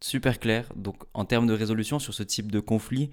super 0.00 0.38
clair. 0.38 0.70
Donc 0.76 0.96
en 1.14 1.24
termes 1.24 1.46
de 1.46 1.52
résolution 1.52 1.98
sur 1.98 2.14
ce 2.14 2.22
type 2.22 2.50
de 2.50 2.60
conflit, 2.60 3.10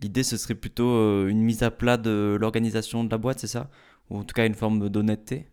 l'idée 0.00 0.22
ce 0.22 0.36
serait 0.36 0.54
plutôt 0.54 0.90
euh, 0.90 1.28
une 1.28 1.42
mise 1.42 1.62
à 1.62 1.70
plat 1.70 1.96
de 1.96 2.36
l'organisation 2.40 3.04
de 3.04 3.10
la 3.10 3.18
boîte, 3.18 3.40
c'est 3.40 3.46
ça? 3.46 3.70
Ou 4.10 4.18
en 4.18 4.24
tout 4.24 4.34
cas 4.34 4.46
une 4.46 4.54
forme 4.54 4.88
d'honnêteté? 4.88 5.48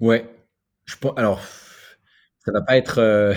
Ouais. 0.00 0.28
Je 0.84 0.96
pense, 0.96 1.12
alors, 1.16 1.40
ça 2.44 2.52
va 2.52 2.60
pas 2.60 2.76
être 2.76 2.98
euh, 2.98 3.34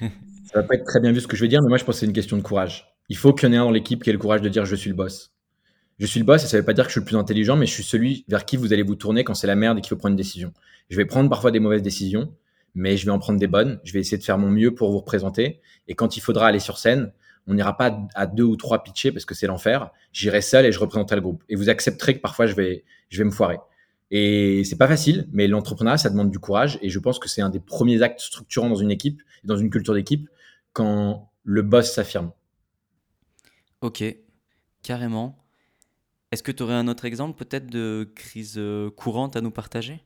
ça 0.00 0.60
va 0.60 0.62
pas 0.64 0.74
être 0.74 0.84
très 0.84 1.00
bien 1.00 1.12
vu 1.12 1.20
ce 1.20 1.26
que 1.26 1.36
je 1.36 1.42
vais 1.42 1.48
dire, 1.48 1.60
mais 1.62 1.68
moi 1.68 1.78
je 1.78 1.84
pense 1.84 1.96
que 1.96 2.00
c'est 2.00 2.06
une 2.06 2.12
question 2.12 2.36
de 2.36 2.42
courage. 2.42 2.94
Il 3.08 3.16
faut 3.16 3.32
qu'il 3.32 3.48
y 3.48 3.50
en 3.50 3.54
ait 3.54 3.58
un 3.58 3.64
dans 3.64 3.70
l'équipe 3.70 4.02
qui 4.02 4.10
ait 4.10 4.12
le 4.12 4.18
courage 4.18 4.42
de 4.42 4.48
dire 4.48 4.64
je 4.64 4.76
suis 4.76 4.90
le 4.90 4.96
boss. 4.96 5.32
Je 5.98 6.06
suis 6.06 6.20
le 6.20 6.26
boss 6.26 6.44
et 6.44 6.46
ça 6.46 6.56
veut 6.56 6.64
pas 6.64 6.74
dire 6.74 6.84
que 6.84 6.90
je 6.90 6.92
suis 6.92 7.00
le 7.00 7.06
plus 7.06 7.16
intelligent, 7.16 7.56
mais 7.56 7.66
je 7.66 7.72
suis 7.72 7.82
celui 7.82 8.24
vers 8.28 8.44
qui 8.44 8.56
vous 8.56 8.72
allez 8.72 8.82
vous 8.82 8.94
tourner 8.94 9.24
quand 9.24 9.34
c'est 9.34 9.48
la 9.48 9.56
merde 9.56 9.78
et 9.78 9.80
qu'il 9.80 9.88
faut 9.88 9.96
prendre 9.96 10.12
une 10.12 10.16
décision. 10.16 10.52
Je 10.90 10.96
vais 10.96 11.04
prendre 11.04 11.28
parfois 11.28 11.50
des 11.50 11.60
mauvaises 11.60 11.82
décisions, 11.82 12.32
mais 12.74 12.96
je 12.96 13.04
vais 13.04 13.10
en 13.10 13.18
prendre 13.18 13.38
des 13.38 13.48
bonnes. 13.48 13.80
Je 13.82 13.92
vais 13.92 14.00
essayer 14.00 14.18
de 14.18 14.22
faire 14.22 14.38
mon 14.38 14.48
mieux 14.48 14.74
pour 14.74 14.90
vous 14.92 14.98
représenter. 14.98 15.60
Et 15.88 15.94
quand 15.94 16.16
il 16.16 16.20
faudra 16.20 16.46
aller 16.46 16.60
sur 16.60 16.78
scène, 16.78 17.12
on 17.48 17.54
n'ira 17.54 17.76
pas 17.76 17.98
à 18.14 18.26
deux 18.26 18.44
ou 18.44 18.56
trois 18.56 18.82
pitchés 18.82 19.10
parce 19.10 19.24
que 19.24 19.34
c'est 19.34 19.46
l'enfer. 19.46 19.90
J'irai 20.12 20.40
seul 20.40 20.66
et 20.66 20.72
je 20.72 20.78
représenterai 20.78 21.16
le 21.16 21.22
groupe. 21.22 21.42
Et 21.48 21.56
vous 21.56 21.68
accepterez 21.68 22.14
que 22.14 22.20
parfois 22.20 22.46
je 22.46 22.54
vais, 22.54 22.84
je 23.08 23.18
vais 23.18 23.24
me 23.24 23.30
foirer. 23.30 23.58
Et 24.10 24.62
c'est 24.64 24.76
pas 24.76 24.88
facile, 24.88 25.28
mais 25.32 25.48
l'entrepreneuriat, 25.48 25.98
ça 25.98 26.10
demande 26.10 26.30
du 26.30 26.38
courage. 26.38 26.78
Et 26.80 26.90
je 26.90 26.98
pense 26.98 27.18
que 27.18 27.28
c'est 27.28 27.42
un 27.42 27.50
des 27.50 27.60
premiers 27.60 28.02
actes 28.02 28.20
structurants 28.20 28.68
dans 28.68 28.76
une 28.76 28.90
équipe, 28.90 29.22
dans 29.44 29.56
une 29.56 29.70
culture 29.70 29.94
d'équipe, 29.94 30.28
quand 30.72 31.30
le 31.42 31.62
boss 31.62 31.92
s'affirme. 31.92 32.32
Ok, 33.80 34.04
carrément. 34.82 35.38
Est-ce 36.30 36.42
que 36.42 36.52
tu 36.52 36.62
aurais 36.62 36.74
un 36.74 36.88
autre 36.88 37.06
exemple 37.06 37.42
peut-être 37.42 37.68
de 37.68 38.10
crise 38.14 38.56
euh, 38.58 38.90
courante 38.90 39.36
à 39.36 39.40
nous 39.40 39.50
partager? 39.50 40.02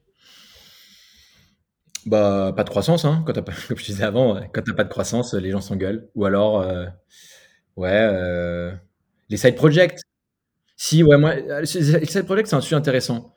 Bah, 2.06 2.52
pas 2.56 2.62
de 2.62 2.70
croissance, 2.70 3.04
hein. 3.04 3.24
Quand 3.26 3.34
comme 3.68 3.76
je 3.76 3.84
disais 3.84 4.04
avant, 4.04 4.40
quand 4.52 4.62
t'as 4.62 4.74
pas 4.74 4.84
de 4.84 4.88
croissance, 4.88 5.34
les 5.34 5.50
gens 5.50 5.60
s'engueulent. 5.60 6.08
Ou 6.14 6.24
alors, 6.24 6.60
euh, 6.60 6.86
ouais, 7.76 7.90
euh, 7.90 8.72
les 9.30 9.36
side 9.36 9.56
projects. 9.56 10.00
Si, 10.76 11.02
ouais, 11.02 11.18
moi, 11.18 11.34
les 11.36 11.66
side 11.66 12.24
projects, 12.24 12.46
c'est 12.46 12.56
un 12.56 12.60
sujet 12.60 12.76
intéressant. 12.76 13.36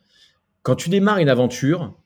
Quand 0.62 0.76
tu 0.76 0.90
démarres 0.90 1.20
une 1.20 1.30
aventure, 1.30 2.00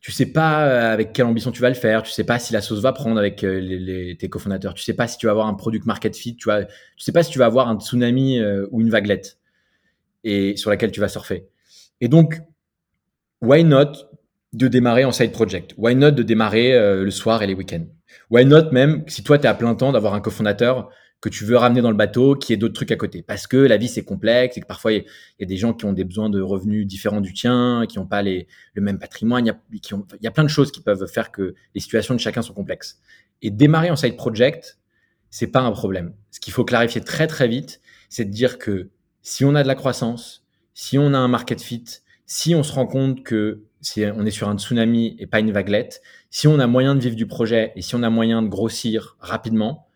tu 0.00 0.12
sais 0.12 0.26
pas 0.26 0.90
avec 0.92 1.12
quelle 1.12 1.26
ambition 1.26 1.52
tu 1.52 1.62
vas 1.62 1.68
le 1.68 1.76
faire, 1.76 2.02
tu 2.02 2.10
sais 2.10 2.24
pas 2.24 2.40
si 2.40 2.52
la 2.52 2.60
sauce 2.60 2.80
va 2.80 2.92
prendre 2.92 3.18
avec 3.18 3.42
les, 3.42 3.78
les, 3.78 4.16
tes 4.16 4.28
cofondateurs, 4.28 4.74
tu 4.74 4.82
sais 4.82 4.94
pas 4.94 5.06
si 5.06 5.16
tu 5.16 5.26
vas 5.26 5.32
avoir 5.32 5.46
un 5.46 5.54
product 5.54 5.86
market 5.86 6.16
fit, 6.16 6.34
tu 6.36 6.44
vois, 6.44 6.64
tu 6.64 6.72
sais 6.98 7.12
pas 7.12 7.22
si 7.22 7.30
tu 7.30 7.38
vas 7.38 7.46
avoir 7.46 7.68
un 7.68 7.78
tsunami 7.78 8.40
ou 8.72 8.80
une 8.80 8.90
vaguelette 8.90 9.38
et 10.24 10.56
sur 10.56 10.70
laquelle 10.70 10.92
tu 10.92 11.00
vas 11.00 11.08
surfer. 11.08 11.48
Et 12.00 12.08
donc, 12.08 12.40
why 13.40 13.64
not 13.64 13.92
de 14.52 14.68
démarrer 14.68 15.04
en 15.04 15.12
side 15.12 15.32
project? 15.32 15.74
Why 15.76 15.94
not 15.94 16.12
de 16.12 16.22
démarrer 16.22 16.74
euh, 16.74 17.04
le 17.04 17.10
soir 17.10 17.42
et 17.42 17.46
les 17.46 17.54
week-ends? 17.54 17.86
Why 18.30 18.44
not 18.44 18.70
même, 18.70 19.04
si 19.06 19.22
toi, 19.22 19.38
tu 19.38 19.44
es 19.44 19.48
à 19.48 19.54
plein 19.54 19.74
temps, 19.74 19.92
d'avoir 19.92 20.14
un 20.14 20.20
cofondateur 20.20 20.90
que 21.20 21.28
tu 21.28 21.44
veux 21.44 21.56
ramener 21.56 21.80
dans 21.80 21.90
le 21.90 21.96
bateau, 21.96 22.34
qui 22.34 22.52
ait 22.52 22.56
d'autres 22.56 22.74
trucs 22.74 22.90
à 22.90 22.96
côté? 22.96 23.22
Parce 23.22 23.46
que 23.46 23.56
la 23.56 23.76
vie, 23.76 23.88
c'est 23.88 24.04
complexe 24.04 24.56
et 24.56 24.60
que 24.60 24.66
parfois, 24.66 24.92
il 24.92 25.04
y, 25.38 25.42
a 25.42 25.46
des 25.46 25.56
gens 25.56 25.72
qui 25.72 25.84
ont 25.84 25.92
des 25.92 26.04
besoins 26.04 26.28
de 26.28 26.40
revenus 26.40 26.86
différents 26.86 27.20
du 27.20 27.32
tien, 27.32 27.84
qui 27.88 27.98
n'ont 27.98 28.06
pas 28.06 28.22
les, 28.22 28.48
le 28.74 28.82
même 28.82 28.98
patrimoine. 28.98 29.46
Y, 29.46 29.50
a, 29.50 29.60
il 29.72 30.24
y 30.24 30.26
a 30.26 30.30
plein 30.30 30.44
de 30.44 30.48
choses 30.48 30.72
qui 30.72 30.80
peuvent 30.80 31.06
faire 31.06 31.30
que 31.30 31.54
les 31.74 31.80
situations 31.80 32.14
de 32.14 32.20
chacun 32.20 32.42
sont 32.42 32.54
complexes. 32.54 33.00
Et 33.40 33.50
démarrer 33.50 33.90
en 33.90 33.96
side 33.96 34.16
project, 34.16 34.78
c'est 35.30 35.46
pas 35.46 35.60
un 35.60 35.72
problème. 35.72 36.14
Ce 36.30 36.40
qu'il 36.40 36.52
faut 36.52 36.64
clarifier 36.64 37.00
très, 37.00 37.26
très 37.26 37.48
vite, 37.48 37.80
c'est 38.08 38.24
de 38.24 38.30
dire 38.30 38.58
que 38.58 38.90
si 39.22 39.44
on 39.44 39.54
a 39.54 39.62
de 39.62 39.68
la 39.68 39.74
croissance, 39.74 40.44
si 40.74 40.98
on 40.98 41.14
a 41.14 41.18
un 41.18 41.28
market 41.28 41.60
fit, 41.60 41.84
si 42.26 42.54
on 42.54 42.62
se 42.62 42.72
rend 42.72 42.86
compte 42.86 43.22
que 43.22 43.64
si 43.80 44.04
on 44.04 44.24
est 44.24 44.30
sur 44.30 44.48
un 44.48 44.56
tsunami 44.56 45.16
et 45.18 45.26
pas 45.26 45.40
une 45.40 45.52
vaguelette, 45.52 46.02
si 46.30 46.46
on 46.46 46.58
a 46.58 46.66
moyen 46.66 46.94
de 46.94 47.00
vivre 47.00 47.16
du 47.16 47.26
projet 47.26 47.72
et 47.76 47.82
si 47.82 47.94
on 47.94 48.02
a 48.02 48.10
moyen 48.10 48.42
de 48.42 48.48
grossir 48.48 49.16
rapidement, 49.20 49.86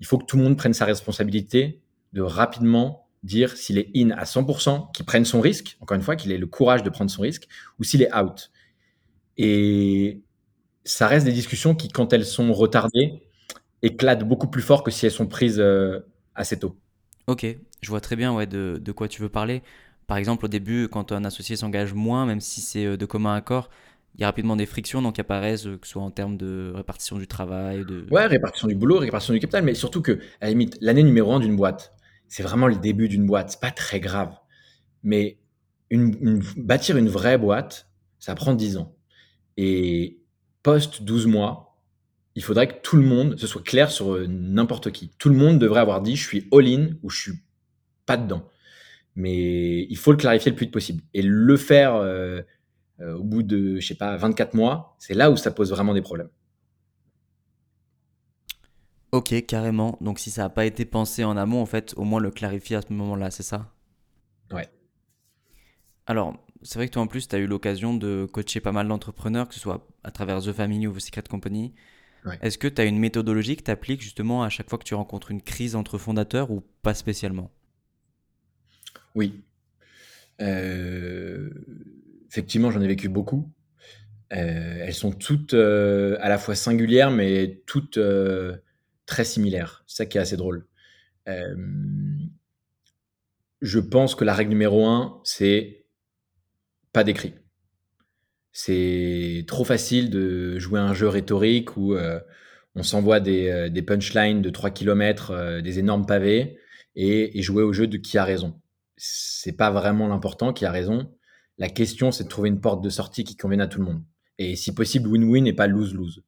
il 0.00 0.06
faut 0.06 0.18
que 0.18 0.24
tout 0.24 0.36
le 0.36 0.42
monde 0.42 0.56
prenne 0.56 0.72
sa 0.72 0.86
responsabilité 0.86 1.80
de 2.12 2.22
rapidement 2.22 3.06
dire 3.22 3.56
s'il 3.56 3.78
est 3.78 3.90
in 3.94 4.10
à 4.10 4.24
100%, 4.24 4.92
qu'il 4.92 5.04
prenne 5.04 5.24
son 5.24 5.40
risque, 5.40 5.76
encore 5.80 5.96
une 5.96 6.02
fois, 6.02 6.16
qu'il 6.16 6.32
ait 6.32 6.38
le 6.38 6.46
courage 6.46 6.82
de 6.82 6.90
prendre 6.90 7.10
son 7.10 7.22
risque, 7.22 7.46
ou 7.78 7.84
s'il 7.84 8.02
est 8.02 8.14
out. 8.16 8.50
Et 9.36 10.22
ça 10.84 11.06
reste 11.06 11.26
des 11.26 11.32
discussions 11.32 11.74
qui, 11.74 11.88
quand 11.88 12.12
elles 12.12 12.24
sont 12.24 12.52
retardées, 12.52 13.22
éclatent 13.82 14.26
beaucoup 14.26 14.48
plus 14.48 14.62
fort 14.62 14.82
que 14.82 14.90
si 14.90 15.06
elles 15.06 15.12
sont 15.12 15.26
prises 15.26 15.60
euh, 15.60 16.00
assez 16.34 16.58
tôt. 16.58 16.78
Ok, 17.30 17.46
je 17.82 17.88
vois 17.88 18.00
très 18.00 18.16
bien 18.16 18.34
ouais, 18.34 18.46
de, 18.46 18.78
de 18.82 18.92
quoi 18.92 19.06
tu 19.08 19.22
veux 19.22 19.28
parler. 19.28 19.62
Par 20.06 20.16
exemple, 20.16 20.46
au 20.46 20.48
début, 20.48 20.88
quand 20.88 21.12
un 21.12 21.24
associé 21.24 21.54
s'engage 21.56 21.94
moins, 21.94 22.26
même 22.26 22.40
si 22.40 22.60
c'est 22.60 22.84
euh, 22.86 22.96
de 22.96 23.06
commun 23.06 23.34
accord, 23.34 23.70
il 24.16 24.20
y 24.20 24.24
a 24.24 24.26
rapidement 24.26 24.56
des 24.56 24.66
frictions 24.66 25.12
qui 25.12 25.20
apparaissent, 25.20 25.66
euh, 25.66 25.78
que 25.78 25.86
ce 25.86 25.92
soit 25.92 26.02
en 26.02 26.10
termes 26.10 26.36
de 26.36 26.72
répartition 26.74 27.18
du 27.18 27.28
travail, 27.28 27.84
de... 27.84 28.06
Ouais, 28.10 28.26
répartition 28.26 28.66
du 28.66 28.74
boulot, 28.74 28.98
répartition 28.98 29.34
du 29.34 29.40
capital, 29.40 29.62
mais 29.64 29.74
surtout 29.74 30.02
que, 30.02 30.12
à 30.40 30.46
la 30.46 30.50
limite, 30.50 30.76
l'année 30.80 31.04
numéro 31.04 31.32
un 31.32 31.40
d'une 31.40 31.54
boîte, 31.56 31.94
c'est 32.28 32.42
vraiment 32.42 32.66
le 32.66 32.76
début 32.76 33.08
d'une 33.08 33.24
boîte. 33.26 33.50
C'est 33.52 33.60
pas 33.60 33.70
très 33.70 34.00
grave. 34.00 34.34
Mais 35.04 35.38
une- 35.90 36.42
bâtir 36.56 36.96
une 36.98 37.08
vraie 37.08 37.38
boîte, 37.38 37.88
ça 38.20 38.34
prend 38.34 38.54
10 38.54 38.78
ans. 38.78 38.94
Et 39.56 40.20
post 40.62 41.02
12 41.02 41.26
mois, 41.26 41.69
il 42.34 42.42
faudrait 42.42 42.68
que 42.68 42.80
tout 42.82 42.96
le 42.96 43.02
monde, 43.02 43.38
ce 43.38 43.46
soit 43.46 43.62
clair 43.62 43.90
sur 43.90 44.14
euh, 44.14 44.26
n'importe 44.26 44.90
qui. 44.92 45.10
Tout 45.18 45.28
le 45.28 45.36
monde 45.36 45.58
devrait 45.58 45.80
avoir 45.80 46.00
dit 46.00 46.16
je 46.16 46.26
suis 46.26 46.48
all-in 46.52 46.90
ou 47.02 47.10
je 47.10 47.20
suis 47.20 47.38
pas 48.06 48.16
dedans. 48.16 48.48
Mais 49.16 49.82
il 49.82 49.96
faut 49.96 50.12
le 50.12 50.16
clarifier 50.16 50.50
le 50.50 50.56
plus 50.56 50.66
vite 50.66 50.72
possible. 50.72 51.02
Et 51.12 51.22
le 51.22 51.56
faire 51.56 51.94
euh, 51.94 52.42
euh, 53.00 53.14
au 53.14 53.24
bout 53.24 53.42
de, 53.42 53.80
je 53.80 53.86
sais 53.86 53.96
pas, 53.96 54.16
24 54.16 54.54
mois, 54.54 54.96
c'est 54.98 55.14
là 55.14 55.30
où 55.30 55.36
ça 55.36 55.50
pose 55.50 55.70
vraiment 55.70 55.94
des 55.94 56.02
problèmes. 56.02 56.30
Ok, 59.12 59.34
carrément. 59.46 59.98
Donc 60.00 60.20
si 60.20 60.30
ça 60.30 60.42
n'a 60.42 60.50
pas 60.50 60.66
été 60.66 60.84
pensé 60.84 61.24
en 61.24 61.36
amont, 61.36 61.60
en 61.60 61.66
fait, 61.66 61.94
au 61.96 62.04
moins 62.04 62.20
le 62.20 62.30
clarifier 62.30 62.76
à 62.76 62.82
ce 62.82 62.92
moment-là, 62.92 63.32
c'est 63.32 63.42
ça? 63.42 63.72
Ouais. 64.52 64.68
Alors, 66.06 66.36
c'est 66.62 66.78
vrai 66.78 66.86
que 66.86 66.92
toi 66.92 67.02
en 67.02 67.08
plus, 67.08 67.26
tu 67.26 67.34
as 67.34 67.38
eu 67.38 67.46
l'occasion 67.46 67.94
de 67.94 68.28
coacher 68.30 68.60
pas 68.60 68.72
mal 68.72 68.86
d'entrepreneurs, 68.86 69.48
que 69.48 69.54
ce 69.54 69.60
soit 69.60 69.88
à 70.04 70.12
travers 70.12 70.40
The 70.40 70.52
Family 70.52 70.86
ou 70.86 70.92
The 70.92 71.00
Secret 71.00 71.24
Company. 71.28 71.74
Ouais. 72.24 72.38
Est-ce 72.42 72.58
que 72.58 72.68
tu 72.68 72.80
as 72.80 72.84
une 72.84 72.98
méthodologie 72.98 73.56
que 73.56 73.62
tu 73.62 73.70
appliques 73.70 74.02
justement 74.02 74.42
à 74.42 74.48
chaque 74.48 74.68
fois 74.68 74.78
que 74.78 74.84
tu 74.84 74.94
rencontres 74.94 75.30
une 75.30 75.42
crise 75.42 75.74
entre 75.74 75.98
fondateurs 75.98 76.50
ou 76.50 76.62
pas 76.82 76.94
spécialement? 76.94 77.50
Oui. 79.14 79.42
Euh, 80.40 81.50
effectivement, 82.28 82.70
j'en 82.70 82.80
ai 82.80 82.86
vécu 82.86 83.08
beaucoup. 83.08 83.52
Euh, 84.32 84.84
elles 84.84 84.94
sont 84.94 85.12
toutes 85.12 85.54
euh, 85.54 86.16
à 86.20 86.28
la 86.28 86.38
fois 86.38 86.54
singulières, 86.54 87.10
mais 87.10 87.62
toutes 87.66 87.98
très 89.06 89.24
similaires. 89.24 89.84
C'est 89.86 89.96
ça 89.96 90.06
qui 90.06 90.18
est 90.18 90.20
assez 90.20 90.36
drôle. 90.36 90.66
Je 93.60 93.78
pense 93.78 94.14
que 94.14 94.24
la 94.24 94.34
règle 94.34 94.50
numéro 94.50 94.86
un, 94.86 95.20
c'est 95.24 95.84
pas 96.92 97.04
d'écrit. 97.04 97.34
C'est 98.52 99.44
trop 99.46 99.64
facile 99.64 100.10
de 100.10 100.58
jouer 100.58 100.80
un 100.80 100.94
jeu 100.94 101.08
rhétorique 101.08 101.76
où 101.76 101.94
euh, 101.94 102.20
on 102.74 102.82
s'envoie 102.82 103.20
des, 103.20 103.48
euh, 103.48 103.68
des 103.68 103.82
punchlines 103.82 104.42
de 104.42 104.50
3 104.50 104.70
km, 104.70 105.60
des 105.62 105.78
énormes 105.78 106.06
pavés, 106.06 106.58
et, 106.96 107.38
et 107.38 107.42
jouer 107.42 107.62
au 107.62 107.72
jeu 107.72 107.86
de 107.86 107.96
qui 107.96 108.18
a 108.18 108.24
raison. 108.24 108.60
C'est 108.96 109.56
pas 109.56 109.70
vraiment 109.70 110.08
l'important 110.08 110.52
qui 110.52 110.64
a 110.64 110.70
raison. 110.70 111.14
La 111.58 111.68
question, 111.68 112.10
c'est 112.10 112.24
de 112.24 112.28
trouver 112.28 112.48
une 112.48 112.60
porte 112.60 112.82
de 112.82 112.90
sortie 112.90 113.24
qui 113.24 113.36
convienne 113.36 113.60
à 113.60 113.66
tout 113.66 113.78
le 113.78 113.84
monde. 113.84 114.02
Et 114.38 114.56
si 114.56 114.74
possible, 114.74 115.08
win-win 115.08 115.46
et 115.46 115.52
pas 115.52 115.66
lose-lose. 115.66 116.24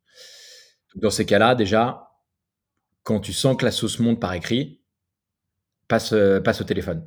Dans 0.97 1.11
ces 1.11 1.25
cas-là, 1.25 1.55
déjà, 1.55 2.11
quand 3.03 3.21
tu 3.21 3.33
sens 3.33 3.57
que 3.57 3.65
la 3.65 3.71
sauce 3.71 3.99
monte 3.99 4.21
par 4.21 4.35
écrit, 4.35 4.83
passe, 5.89 6.13
euh, 6.13 6.41
passe 6.41 6.61
au 6.61 6.65
téléphone. 6.65 7.07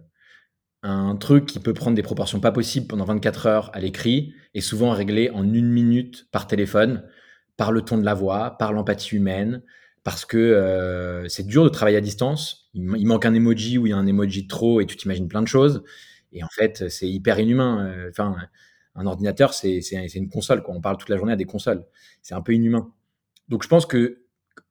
Un 0.87 1.15
truc 1.15 1.47
qui 1.47 1.59
peut 1.59 1.73
prendre 1.73 1.95
des 1.95 2.03
proportions 2.03 2.39
pas 2.39 2.51
possibles 2.51 2.85
pendant 2.85 3.05
24 3.05 3.47
heures 3.47 3.71
à 3.73 3.79
l'écrit 3.79 4.35
est 4.53 4.61
souvent 4.61 4.91
réglé 4.91 5.31
en 5.31 5.51
une 5.51 5.67
minute 5.67 6.27
par 6.31 6.45
téléphone, 6.45 7.03
par 7.57 7.71
le 7.71 7.81
ton 7.81 7.97
de 7.97 8.05
la 8.05 8.13
voix, 8.13 8.55
par 8.59 8.71
l'empathie 8.71 9.15
humaine, 9.15 9.63
parce 10.03 10.25
que 10.25 10.37
euh, 10.37 11.27
c'est 11.27 11.47
dur 11.47 11.63
de 11.63 11.69
travailler 11.69 11.97
à 11.97 12.01
distance. 12.01 12.69
Il, 12.75 13.07
manque 13.07 13.25
un 13.25 13.33
emoji 13.33 13.79
ou 13.79 13.87
il 13.87 13.89
y 13.89 13.93
a 13.93 13.97
un 13.97 14.05
emoji 14.05 14.45
trop 14.45 14.79
et 14.79 14.85
tu 14.85 14.95
t'imagines 14.95 15.27
plein 15.27 15.41
de 15.41 15.47
choses. 15.47 15.83
Et 16.33 16.43
en 16.43 16.49
fait, 16.49 16.87
c'est 16.89 17.09
hyper 17.09 17.39
inhumain. 17.39 17.87
Euh, 17.87 18.09
Enfin, 18.11 18.35
un 18.93 19.07
ordinateur, 19.07 19.55
c'est 19.55 19.79
une 19.79 20.29
console. 20.29 20.61
Quoi. 20.61 20.75
On 20.75 20.81
parle 20.81 20.97
toute 20.97 21.09
la 21.09 21.17
journée 21.17 21.33
à 21.33 21.35
des 21.35 21.45
consoles. 21.45 21.83
C'est 22.21 22.35
un 22.35 22.41
peu 22.41 22.53
inhumain. 22.53 22.93
Donc 23.49 23.63
je 23.63 23.67
pense 23.67 23.87
que 23.87 24.21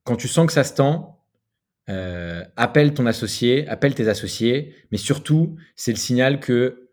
quand 0.05 0.15
tu 0.15 0.29
sens 0.29 0.47
que 0.47 0.53
ça 0.53 0.63
se 0.63 0.75
tend, 0.75 1.14
euh, 1.89 2.43
appelle 2.57 2.95
ton 2.95 3.07
associé, 3.07 3.67
appelle 3.69 3.95
tes 3.95 4.09
associés, 4.09 4.75
mais 4.91 4.99
surtout, 4.99 5.57
c'est 5.77 5.93
le 5.93 5.99
signal 5.99 6.41
que 6.41 6.91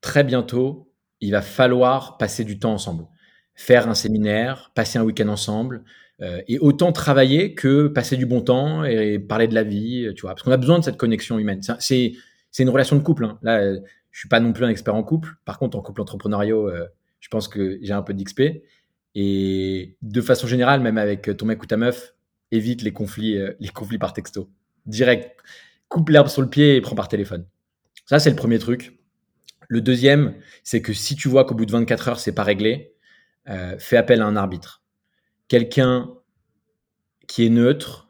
très 0.00 0.24
bientôt, 0.24 0.92
il 1.20 1.32
va 1.32 1.42
falloir 1.42 2.18
passer 2.18 2.44
du 2.44 2.58
temps 2.58 2.72
ensemble, 2.72 3.06
faire 3.54 3.88
un 3.88 3.94
séminaire, 3.94 4.72
passer 4.74 4.98
un 4.98 5.02
week-end 5.04 5.28
ensemble, 5.28 5.84
euh, 6.20 6.40
et 6.46 6.58
autant 6.60 6.92
travailler 6.92 7.54
que 7.54 7.88
passer 7.88 8.16
du 8.16 8.26
bon 8.26 8.42
temps 8.42 8.84
et 8.84 9.18
parler 9.18 9.48
de 9.48 9.54
la 9.54 9.64
vie, 9.64 10.12
tu 10.14 10.22
vois, 10.22 10.30
parce 10.30 10.42
qu'on 10.42 10.52
a 10.52 10.56
besoin 10.56 10.78
de 10.78 10.84
cette 10.84 10.96
connexion 10.96 11.38
humaine. 11.38 11.60
C'est 11.78 12.12
une 12.58 12.68
relation 12.68 12.96
de 12.96 13.02
couple. 13.02 13.24
hein. 13.24 13.38
Là, 13.42 13.58
euh, 13.60 13.80
je 14.10 14.18
suis 14.20 14.28
pas 14.28 14.38
non 14.38 14.52
plus 14.52 14.64
un 14.64 14.68
expert 14.68 14.94
en 14.94 15.02
couple. 15.02 15.36
Par 15.44 15.58
contre, 15.58 15.76
en 15.76 15.80
couple 15.82 16.00
entrepreneurial, 16.00 16.54
euh, 16.56 16.86
je 17.18 17.28
pense 17.28 17.48
que 17.48 17.78
j'ai 17.82 17.92
un 17.92 18.02
peu 18.02 18.14
d'XP. 18.14 18.62
Et 19.14 19.96
de 20.02 20.20
façon 20.20 20.46
générale, 20.46 20.80
même 20.80 20.98
avec 20.98 21.36
ton 21.36 21.46
mec 21.46 21.62
ou 21.62 21.66
ta 21.66 21.76
meuf, 21.76 22.14
évite 22.52 22.82
les 22.82 22.92
conflits, 22.92 23.36
euh, 23.36 23.52
les 23.58 23.68
conflits 23.68 23.98
par 23.98 24.12
texto. 24.12 24.48
Direct, 24.86 25.36
coupe 25.88 26.10
l'herbe 26.10 26.28
sur 26.28 26.42
le 26.42 26.48
pied 26.48 26.76
et 26.76 26.80
prends 26.80 26.94
par 26.94 27.08
téléphone. 27.08 27.46
Ça, 28.06 28.20
c'est 28.20 28.30
le 28.30 28.36
premier 28.36 28.58
truc. 28.58 28.98
Le 29.68 29.80
deuxième, 29.80 30.34
c'est 30.62 30.82
que 30.82 30.92
si 30.92 31.16
tu 31.16 31.28
vois 31.28 31.44
qu'au 31.44 31.54
bout 31.54 31.66
de 31.66 31.72
24 31.72 32.08
heures, 32.08 32.20
c'est 32.20 32.34
pas 32.34 32.44
réglé, 32.44 32.94
euh, 33.48 33.76
fais 33.78 33.96
appel 33.96 34.20
à 34.20 34.26
un 34.26 34.36
arbitre. 34.36 34.82
Quelqu'un 35.48 36.10
qui 37.26 37.46
est 37.46 37.48
neutre 37.48 38.08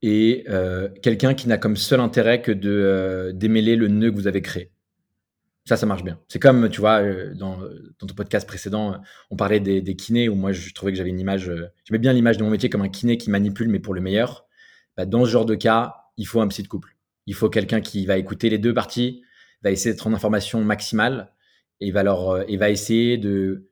et 0.00 0.44
euh, 0.48 0.88
quelqu'un 1.02 1.34
qui 1.34 1.46
n'a 1.48 1.58
comme 1.58 1.76
seul 1.76 2.00
intérêt 2.00 2.42
que 2.42 2.50
de 2.50 3.30
démêler 3.34 3.76
le 3.76 3.88
nœud 3.88 4.10
que 4.10 4.16
vous 4.16 4.26
avez 4.26 4.42
créé. 4.42 4.71
Ça, 5.64 5.76
ça 5.76 5.86
marche 5.86 6.02
bien. 6.02 6.18
C'est 6.28 6.40
comme, 6.40 6.68
tu 6.68 6.80
vois, 6.80 7.02
euh, 7.02 7.34
dans, 7.34 7.60
ton 7.98 8.06
podcast 8.16 8.48
précédent, 8.48 9.00
on 9.30 9.36
parlait 9.36 9.60
des, 9.60 9.80
des 9.80 9.94
kinés 9.94 10.28
où 10.28 10.34
moi, 10.34 10.50
je 10.52 10.74
trouvais 10.74 10.90
que 10.90 10.98
j'avais 10.98 11.10
une 11.10 11.20
image, 11.20 11.48
euh, 11.48 11.68
j'aimais 11.84 12.00
bien 12.00 12.12
l'image 12.12 12.36
de 12.36 12.42
mon 12.42 12.50
métier 12.50 12.68
comme 12.68 12.82
un 12.82 12.88
kiné 12.88 13.16
qui 13.16 13.30
manipule, 13.30 13.68
mais 13.68 13.78
pour 13.78 13.94
le 13.94 14.00
meilleur. 14.00 14.46
Bah, 14.96 15.06
dans 15.06 15.24
ce 15.24 15.30
genre 15.30 15.46
de 15.46 15.54
cas, 15.54 15.96
il 16.16 16.26
faut 16.26 16.40
un 16.40 16.48
psy 16.48 16.64
de 16.64 16.68
couple. 16.68 16.96
Il 17.26 17.34
faut 17.34 17.48
quelqu'un 17.48 17.80
qui 17.80 18.06
va 18.06 18.18
écouter 18.18 18.50
les 18.50 18.58
deux 18.58 18.74
parties, 18.74 19.22
va 19.62 19.70
essayer 19.70 19.92
d'être 19.92 20.06
en 20.08 20.12
information 20.12 20.62
maximale 20.64 21.32
et 21.80 21.92
va, 21.92 22.02
leur, 22.02 22.30
euh, 22.30 22.44
et 22.48 22.56
va 22.56 22.68
essayer 22.68 23.16
de 23.16 23.70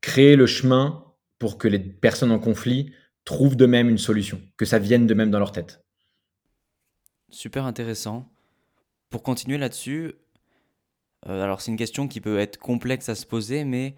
créer 0.00 0.34
le 0.34 0.46
chemin 0.46 1.04
pour 1.38 1.58
que 1.58 1.68
les 1.68 1.78
personnes 1.78 2.32
en 2.32 2.38
conflit 2.38 2.94
trouvent 3.24 3.56
de 3.56 3.66
même 3.66 3.90
une 3.90 3.98
solution, 3.98 4.40
que 4.56 4.64
ça 4.64 4.78
vienne 4.78 5.06
de 5.06 5.12
même 5.12 5.30
dans 5.30 5.38
leur 5.38 5.52
tête. 5.52 5.84
Super 7.28 7.66
intéressant. 7.66 8.32
Pour 9.10 9.22
continuer 9.22 9.58
là-dessus, 9.58 10.14
euh, 11.28 11.42
alors 11.42 11.60
c'est 11.60 11.70
une 11.70 11.76
question 11.76 12.08
qui 12.08 12.20
peut 12.20 12.38
être 12.38 12.58
complexe 12.58 13.08
à 13.08 13.14
se 13.14 13.26
poser, 13.26 13.64
mais 13.64 13.94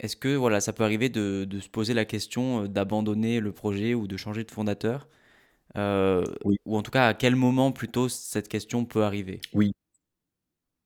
est-ce 0.00 0.16
que 0.16 0.36
voilà, 0.36 0.60
ça 0.60 0.72
peut 0.72 0.84
arriver 0.84 1.10
de, 1.10 1.44
de 1.44 1.60
se 1.60 1.68
poser 1.68 1.94
la 1.94 2.04
question 2.04 2.64
euh, 2.64 2.68
d'abandonner 2.68 3.40
le 3.40 3.52
projet 3.52 3.94
ou 3.94 4.06
de 4.08 4.16
changer 4.16 4.44
de 4.44 4.52
fondateur? 4.52 5.08
Euh, 5.78 6.24
Oui. 6.44 6.56
ou 6.66 6.76
en 6.78 6.82
tout 6.82 6.92
cas, 6.92 7.08
à 7.08 7.14
quel 7.14 7.36
moment 7.36 7.72
plutôt 7.72 8.08
cette 8.08 8.48
question 8.48 8.84
peut 8.86 9.04
arriver? 9.04 9.44
Oui, 9.52 9.72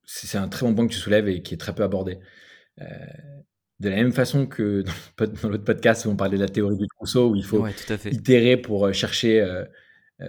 c'est 0.05 0.39
un 0.39 0.49
très 0.49 0.67
bon 0.67 0.75
point 0.75 0.87
que 0.87 0.93
tu 0.93 0.99
soulèves 0.99 1.29
et 1.29 1.43
qui 1.43 1.55
est 1.55 1.59
très 1.59 1.75
peu 1.75 1.83
abordé. 1.83 2.19
Euh, 2.81 2.87
de 3.81 3.91
la 3.91 3.97
même 3.97 4.12
façon 4.12 4.47
que 4.47 4.85
dans 5.43 5.50
l'autre 5.50 5.65
podcast 5.65 6.07
où 6.07 6.11
on 6.11 6.17
parlait 6.17 6.39
de 6.39 6.43
la 6.43 6.49
théorie 6.49 6.77
du 6.79 6.87
trousseau, 6.89 7.31
où 7.31 7.37
il 7.37 7.45
faut 7.45 7.65
Ouais, 7.65 7.75
itérer 8.11 8.57
pour 8.57 8.93
chercher, 8.95 9.41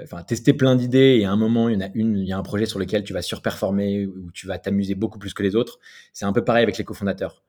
enfin 0.04 0.24
tester 0.24 0.54
plein 0.54 0.76
d'idées 0.76 1.18
et 1.20 1.26
à 1.26 1.32
un 1.32 1.38
moment 1.38 1.70
il 1.70 1.76
y 1.76 1.78
en 1.78 1.86
a 1.86 1.90
une, 1.94 2.18
il 2.18 2.28
y 2.28 2.32
a 2.32 2.38
un 2.38 2.44
projet 2.44 2.66
sur 2.66 2.80
lequel 2.80 3.04
tu 3.04 3.14
vas 3.14 3.22
surperformer 3.22 4.06
où 4.06 4.32
tu 4.32 4.48
vas 4.48 4.58
t'amuser 4.58 4.96
beaucoup 4.96 5.20
plus 5.20 5.34
que 5.34 5.44
les 5.44 5.56
autres. 5.56 5.80
C'est 6.14 6.26
un 6.26 6.34
peu 6.34 6.44
pareil 6.44 6.64
avec 6.64 6.78
les 6.78 6.84
cofondateurs. 6.84 7.44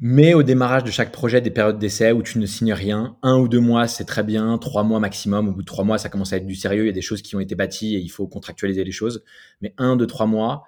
Mais 0.00 0.34
au 0.34 0.42
démarrage 0.42 0.84
de 0.84 0.90
chaque 0.90 1.12
projet, 1.12 1.40
des 1.40 1.50
périodes 1.50 1.78
d'essai 1.78 2.12
où 2.12 2.22
tu 2.22 2.38
ne 2.38 2.46
signes 2.46 2.72
rien, 2.72 3.16
un 3.22 3.38
ou 3.38 3.46
deux 3.46 3.60
mois 3.60 3.86
c'est 3.86 4.04
très 4.04 4.22
bien, 4.22 4.58
trois 4.58 4.82
mois 4.82 4.98
maximum. 5.00 5.48
Au 5.48 5.52
bout 5.52 5.62
de 5.62 5.66
trois 5.66 5.84
mois, 5.84 5.98
ça 5.98 6.08
commence 6.08 6.32
à 6.32 6.38
être 6.38 6.46
du 6.46 6.56
sérieux. 6.56 6.84
Il 6.84 6.86
y 6.86 6.90
a 6.90 6.92
des 6.92 7.02
choses 7.02 7.22
qui 7.22 7.36
ont 7.36 7.40
été 7.40 7.54
bâties 7.54 7.94
et 7.96 7.98
il 7.98 8.08
faut 8.08 8.26
contractualiser 8.26 8.84
les 8.84 8.90
choses. 8.90 9.22
Mais 9.60 9.74
un, 9.78 9.96
deux, 9.96 10.06
trois 10.06 10.26
mois, 10.26 10.64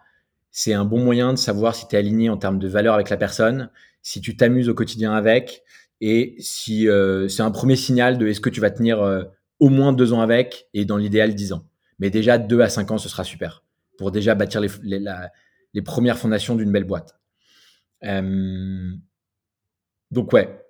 c'est 0.51 0.73
un 0.73 0.85
bon 0.85 1.03
moyen 1.03 1.33
de 1.33 1.39
savoir 1.39 1.75
si 1.75 1.89
tu 1.89 1.97
es 1.97 1.99
aligné 1.99 2.31
en 2.31 2.37
termes 2.37 2.61
de 2.61 2.69
valeur 2.69 2.95
avec 2.95 3.11
la 3.11 3.17
personne, 3.17 3.71
si 4.03 4.21
tu 4.21 4.37
t'amuses 4.37 4.69
au 4.69 4.75
quotidien 4.75 5.13
avec, 5.13 5.65
et 6.01 6.37
si 6.39 6.89
euh, 6.89 7.29
c'est 7.29 7.43
un 7.43 7.51
premier 7.51 7.77
signal 7.77 8.19
de 8.19 8.29
est-ce 8.29 8.41
que 8.41 8.51
tu 8.51 8.61
vas 8.61 8.71
tenir 8.71 9.03
euh, 9.03 9.25
au 9.61 9.69
moins 9.69 9.93
deux 9.93 10.13
ans 10.13 10.21
avec, 10.21 10.69
et 10.75 10.85
dans 10.85 10.97
l'idéal 10.97 11.35
dix 11.35 11.53
ans. 11.53 11.69
Mais 11.99 12.11
déjà 12.11 12.39
deux 12.39 12.61
à 12.61 12.69
cinq 12.69 12.91
ans, 12.91 12.99
ce 12.99 13.09
sera 13.09 13.25
super 13.25 13.65
pour 13.99 14.11
déjà 14.11 14.35
bâtir 14.35 14.61
les, 14.61 14.69
les, 15.73 15.83
premières 15.83 16.19
fondations 16.19 16.55
d'une 16.57 16.73
belle 16.73 16.85
boîte. 16.85 17.19
Euh, 18.05 18.93
donc 20.11 20.33
ouais, 20.33 20.65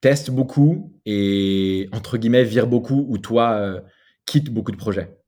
teste 0.00 0.30
beaucoup 0.30 0.98
et 1.04 1.88
entre 1.92 2.16
guillemets 2.16 2.44
vire 2.44 2.66
beaucoup 2.66 3.06
ou 3.08 3.18
toi 3.18 3.52
euh, 3.52 3.80
quitte 4.24 4.50
beaucoup 4.50 4.72
de 4.72 4.76
projets. 4.76 5.18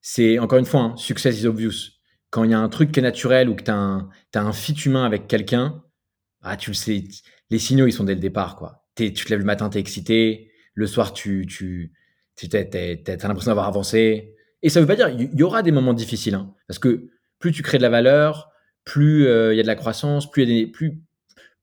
C'est 0.00 0.38
encore 0.38 0.58
une 0.58 0.66
fois, 0.66 0.80
hein, 0.80 0.96
success 0.96 1.40
is 1.40 1.46
obvious. 1.46 1.92
Quand 2.30 2.44
il 2.44 2.50
y 2.50 2.54
a 2.54 2.60
un 2.60 2.68
truc 2.68 2.92
qui 2.92 3.00
est 3.00 3.02
naturel 3.02 3.48
ou 3.48 3.54
que 3.54 3.62
tu 3.64 3.70
as 3.70 4.40
un, 4.40 4.52
fit 4.52 4.74
humain 4.84 5.04
avec 5.04 5.26
quelqu'un, 5.26 5.82
ah, 6.42 6.56
tu 6.56 6.70
le 6.70 6.74
sais, 6.74 7.04
les 7.50 7.58
signaux 7.58 7.86
ils 7.86 7.92
sont 7.92 8.04
dès 8.04 8.14
le 8.14 8.20
départ. 8.20 8.56
quoi. 8.56 8.86
Tu 8.94 9.12
te 9.12 9.30
lèves 9.30 9.40
le 9.40 9.44
matin, 9.44 9.68
tu 9.68 9.78
es 9.78 9.80
excité, 9.80 10.50
le 10.74 10.86
soir 10.86 11.12
tu, 11.12 11.46
tu 11.46 11.92
Tu 12.36 12.46
as 12.54 13.28
l'impression 13.28 13.50
d'avoir 13.50 13.66
avancé. 13.66 14.34
Et 14.62 14.68
ça 14.68 14.80
veut 14.80 14.86
pas 14.86 14.96
dire, 14.96 15.08
il 15.08 15.38
y, 15.38 15.42
aura 15.42 15.62
des 15.62 15.72
moments 15.72 15.94
difficiles, 15.94 16.34
hein, 16.34 16.54
parce 16.66 16.78
que 16.78 17.08
plus 17.38 17.52
tu 17.52 17.62
crées 17.62 17.78
de 17.78 17.82
la 17.82 17.88
valeur, 17.88 18.50
plus 18.84 19.26
euh, 19.26 19.52
il 19.52 19.56
y 19.56 19.60
a 19.60 19.62
de 19.62 19.66
la 19.66 19.74
croissance, 19.74 20.30
plus 20.30 20.44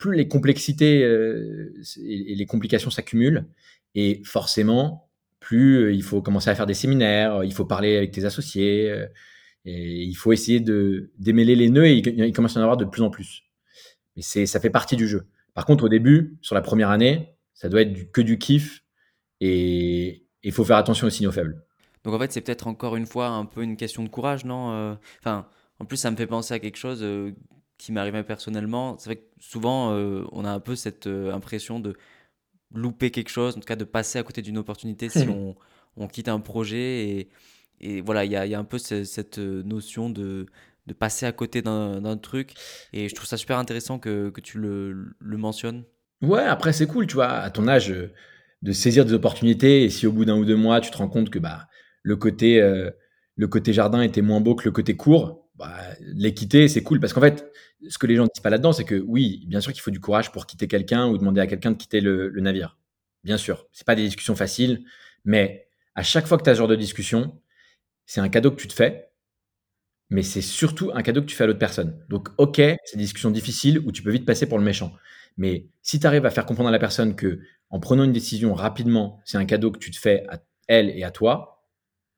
les 0.06 0.28
complexités 0.28 1.04
euh, 1.04 1.74
et 1.98 2.36
les 2.36 2.46
complications 2.46 2.90
s'accumulent. 2.90 3.46
Et 3.96 4.22
forcément, 4.24 5.10
plus 5.40 5.78
euh, 5.78 5.94
il 5.94 6.04
faut 6.04 6.22
commencer 6.22 6.50
à 6.50 6.56
faire 6.56 6.66
des 6.66 6.74
séminaires, 6.74 7.44
il 7.44 7.54
faut 7.54 7.66
parler 7.66 7.98
avec 7.98 8.12
tes 8.12 8.26
associés, 8.26 8.94
et 9.66 10.04
il 10.04 10.16
faut 10.16 10.34
essayer 10.34 10.60
de 10.60 11.12
démêler 11.18 11.56
les 11.56 11.70
nœuds, 11.70 11.86
et 11.86 11.98
il, 11.98 12.34
commence 12.34 12.58
à 12.58 12.60
en 12.60 12.64
avoir 12.64 12.78
de 12.78 12.86
plus 12.86 13.02
en 13.02 13.10
plus. 13.10 13.44
Mais 14.16 14.22
ça 14.22 14.60
fait 14.60 14.70
partie 14.70 14.96
du 14.96 15.08
jeu. 15.08 15.26
Par 15.54 15.66
contre, 15.66 15.86
au 15.86 15.90
début, 15.90 16.38
sur 16.42 16.56
la 16.56 16.62
première 16.62 16.90
année, 16.90 17.36
ça 17.54 17.70
doit 17.70 17.82
être 17.82 18.12
que 18.12 18.22
du 18.22 18.38
kiff, 18.38 18.84
et 19.40 20.23
il 20.44 20.52
faut 20.52 20.66
faire 20.66 20.78
attention 20.78 21.08
aux 21.08 21.12
signaux 21.12 21.32
faibles. 21.32 21.64
Donc 22.04 22.14
en 22.14 22.20
fait, 22.20 22.32
c'est 22.32 22.42
peut-être 22.42 22.68
encore 22.68 22.96
une 22.96 23.06
fois 23.06 23.28
un 23.28 23.46
peu 23.46 23.64
une 23.64 23.78
question 23.78 24.04
de 24.04 24.10
courage, 24.10 24.44
non 24.46 24.98
Enfin, 25.20 25.48
en 25.80 25.86
plus, 25.86 25.98
ça 25.98 26.12
me 26.12 26.16
fait 26.16 26.28
penser 26.28 26.54
à 26.54 26.60
quelque 26.60 26.78
chose 26.78 27.00
euh, 27.02 27.32
qui 27.78 27.92
m'arrivait 27.92 28.24
personnellement. 28.24 28.98
C'est 28.98 29.10
vrai 29.10 29.16
que 29.18 29.26
souvent, 29.40 29.92
euh, 29.92 30.24
on 30.32 30.46
a 30.46 30.50
un 30.50 30.62
peu 30.62 30.76
cette 30.76 31.08
euh, 31.08 31.34
impression 31.34 31.80
de 31.80 31.96
louper 32.74 33.12
quelque 33.12 33.30
chose, 33.30 33.58
en 33.58 33.60
tout 33.60 33.68
cas 33.68 33.76
de 33.76 33.84
passer 33.84 34.18
à 34.18 34.24
côté 34.24 34.42
d'une 34.42 34.58
opportunité 34.58 35.10
si 35.10 35.28
on, 35.30 35.56
on, 35.98 36.08
quitte 36.08 36.30
un 36.30 36.40
projet. 36.40 37.10
Et, 37.10 37.30
et 37.82 38.02
voilà, 38.02 38.24
il 38.24 38.32
y 38.32 38.36
a, 38.36 38.46
y 38.46 38.56
a, 38.56 38.60
un 38.60 38.64
peu 38.64 38.78
cette 38.78 39.38
notion 39.40 40.10
de, 40.10 40.46
de 40.88 40.94
passer 40.94 41.26
à 41.26 41.32
côté 41.32 41.62
d'un 41.62 42.18
truc. 42.18 42.54
Et 42.94 43.10
je 43.10 43.16
trouve 43.16 43.28
ça 43.28 43.38
super 43.38 43.58
intéressant 43.58 44.00
que, 44.00 44.30
que 44.30 44.40
tu 44.40 44.60
le, 44.60 45.16
le, 45.20 45.38
mentionnes. 45.38 45.84
Ouais, 46.22 46.44
après, 46.44 46.72
c'est 46.72 46.88
cool, 46.88 47.08
tu 47.08 47.16
vois, 47.16 47.30
à 47.30 47.50
ton 47.50 47.68
âge, 47.68 47.94
de 48.64 48.72
saisir 48.72 49.06
des 49.06 49.14
opportunités. 49.14 49.84
Et 49.84 49.90
si 49.90 50.08
au 50.08 50.12
bout 50.12 50.26
d'un 50.26 50.38
ou 50.38 50.46
deux 50.46 50.56
mois, 50.56 50.82
tu 50.82 50.90
te 50.90 50.98
rends 50.98 51.10
compte 51.10 51.30
que 51.30 51.38
bah, 51.38 51.68
le 52.02 52.16
côté, 52.16 52.60
le 53.36 53.48
côté 53.48 53.74
jardin 53.74 54.02
était 54.02 54.22
moins 54.22 54.42
beau 54.42 54.56
que 54.56 54.66
le 54.66 54.72
côté 54.72 54.96
court, 54.96 55.44
bah, 55.56 55.78
l'équité, 56.00 56.68
c'est 56.68 56.82
cool 56.82 57.00
parce 57.00 57.14
qu'en 57.14 57.22
fait, 57.22 57.52
ce 57.88 57.98
que 57.98 58.08
les 58.08 58.16
gens 58.16 58.24
ne 58.24 58.30
disent 58.34 58.42
pas 58.42 58.50
là-dedans, 58.50 58.74
c'est 58.74 58.86
que 58.86 58.96
oui, 58.96 59.44
bien 59.48 59.62
sûr 59.62 59.72
qu'il 59.74 59.82
faut 59.82 59.92
du 59.92 60.00
courage 60.00 60.32
pour 60.32 60.48
quitter 60.48 60.68
quelqu'un 60.68 61.08
ou 61.08 61.18
demander 61.18 61.42
à 61.42 61.48
quelqu'un 61.48 61.72
de 61.72 61.78
quitter 61.78 62.02
le, 62.02 62.32
navire. 62.40 62.78
Bien 63.24 63.38
sûr, 63.38 63.68
c'est 63.72 63.86
pas 63.86 63.96
des 63.96 64.04
discussions 64.04 64.36
faciles, 64.36 64.84
mais 65.26 65.68
à 65.96 66.04
chaque 66.04 66.28
fois 66.28 66.38
que 66.38 66.44
tu 66.44 66.50
as 66.50 66.56
ce 66.56 66.60
genre 66.60 66.68
de 66.68 66.76
discussion, 66.76 67.40
c'est 68.06 68.22
un 68.22 68.30
cadeau 68.30 68.52
que 68.52 68.60
tu 68.60 68.68
te 68.68 68.74
fais, 68.74 69.12
mais 70.10 70.24
c'est 70.24 70.42
surtout 70.42 70.92
un 70.94 71.04
cadeau 71.04 71.22
que 71.22 71.28
tu 71.28 71.36
fais 71.36 71.44
à 71.44 71.48
l'autre 71.48 71.60
personne. 71.60 72.04
Donc, 72.10 72.30
ok, 72.38 72.58
c'est 72.58 72.98
des 72.98 73.04
discussions 73.04 73.32
difficiles 73.32 73.80
où 73.86 73.92
tu 73.92 74.04
peux 74.04 74.12
vite 74.12 74.26
passer 74.26 74.48
pour 74.48 74.58
le 74.58 74.64
méchant. 74.64 74.94
Mais 75.38 75.68
si 75.82 76.00
tu 76.00 76.08
arrives 76.08 76.26
à 76.26 76.30
faire 76.30 76.46
comprendre 76.46 76.70
à 76.70 76.72
la 76.72 76.80
personne 76.80 77.16
que 77.16 77.40
en 77.74 77.80
prenant 77.80 78.04
une 78.04 78.14
décision 78.14 78.54
rapidement, 78.54 79.20
c'est 79.26 79.40
un 79.40 79.46
cadeau 79.46 79.72
que 79.72 79.80
tu 79.80 79.90
te 79.90 79.98
fais 79.98 80.28
à 80.30 80.40
elle 80.68 80.92
et 80.92 81.04
à 81.04 81.10
toi, 81.10 81.66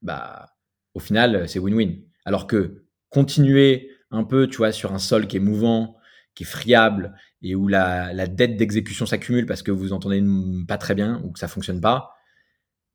bah, 0.01 0.49
au 0.93 0.99
final, 0.99 1.47
c'est 1.47 1.59
win-win. 1.59 2.01
Alors 2.25 2.45
que 2.45 2.83
continuer 3.09 3.89
un 4.11 4.25
peu, 4.25 4.49
tu 4.49 4.57
vois, 4.57 4.73
sur 4.73 4.93
un 4.93 4.99
sol 4.99 5.27
qui 5.27 5.37
est 5.37 5.39
mouvant, 5.39 5.95
qui 6.33 6.43
est 6.43 6.45
friable 6.45 7.15
et 7.41 7.55
où 7.55 7.69
la, 7.69 8.27
dette 8.27 8.57
d'exécution 8.57 9.05
s'accumule 9.05 9.45
parce 9.45 9.63
que 9.63 9.71
vous 9.71 9.93
entendez 9.93 10.21
pas 10.67 10.77
très 10.77 10.93
bien 10.93 11.21
ou 11.23 11.31
que 11.31 11.39
ça 11.39 11.47
fonctionne 11.47 11.79
pas, 11.79 12.13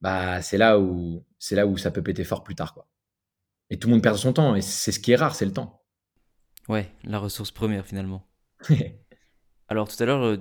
bah 0.02 0.42
c'est 0.42 0.58
là 0.58 0.78
où 0.78 1.24
c'est 1.38 1.56
là 1.56 1.66
où 1.66 1.78
ça 1.78 1.90
peut 1.90 2.02
péter 2.02 2.24
fort 2.24 2.44
plus 2.44 2.56
tard, 2.56 2.74
quoi. 2.74 2.90
Et 3.70 3.78
tout 3.78 3.88
le 3.88 3.94
monde 3.94 4.02
perd 4.02 4.18
son 4.18 4.34
temps 4.34 4.54
et 4.54 4.60
c'est 4.60 4.92
ce 4.92 5.00
qui 5.00 5.12
est 5.12 5.16
rare, 5.16 5.34
c'est 5.34 5.46
le 5.46 5.52
temps. 5.54 5.82
Ouais, 6.68 6.92
la 7.04 7.18
ressource 7.18 7.52
première 7.52 7.86
finalement. 7.86 8.28
Alors 9.68 9.88
tout 9.88 10.02
à 10.02 10.04
l'heure, 10.04 10.24
euh, 10.24 10.36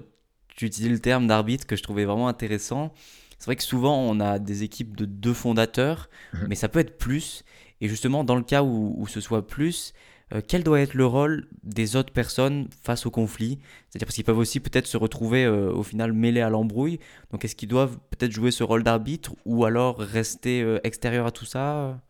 tu 0.59 0.65
utilisais 0.65 0.91
le 0.91 0.99
terme 0.99 1.25
d'arbitre 1.25 1.65
que 1.65 1.77
je 1.77 1.83
trouvais 1.83 2.03
vraiment 2.03 2.27
intéressant. 2.27 2.91
C'est 3.37 3.45
vrai 3.45 3.55
que 3.55 3.63
souvent 3.63 3.97
on 3.97 4.19
a 4.19 4.39
des 4.39 4.63
équipes 4.63 4.97
de 4.97 5.05
deux 5.05 5.33
fondateurs, 5.33 6.09
mmh 6.33 6.37
mais 6.49 6.55
ça 6.55 6.67
peut 6.67 6.79
être 6.79 6.97
plus. 6.97 7.45
Et 7.79 7.87
justement, 7.87 8.25
dans 8.25 8.35
le 8.35 8.43
cas 8.43 8.61
où, 8.61 9.07
ce 9.07 9.21
soit 9.21 9.47
plus, 9.47 9.93
euh, 10.33 10.41
quel 10.45 10.65
doit 10.65 10.81
être 10.81 10.95
le 10.95 11.05
rôle 11.05 11.47
des 11.63 11.95
autres 11.95 12.11
personnes 12.11 12.67
face 12.83 13.05
au 13.05 13.09
conflit? 13.09 13.59
C'est-à-dire 13.89 14.05
parce 14.05 14.15
qu'ils 14.15 14.25
peuvent 14.25 14.37
aussi 14.37 14.59
peut-être 14.59 14.85
se 14.85 14.97
retrouver 14.97 15.45
euh, 15.45 15.71
au 15.71 15.83
final 15.83 16.11
mêlés 16.11 16.41
à 16.41 16.49
l'embrouille. 16.49 16.99
Donc 17.31 17.45
est-ce 17.45 17.55
qu'ils 17.55 17.69
doivent 17.69 17.97
peut-être 18.09 18.33
jouer 18.33 18.51
ce 18.51 18.65
rôle 18.65 18.83
d'arbitre 18.83 19.31
ou 19.45 19.63
alors 19.63 19.97
rester 19.99 20.61
euh, 20.61 20.79
extérieur 20.83 21.25
à 21.25 21.31
tout 21.31 21.45
ça? 21.45 22.01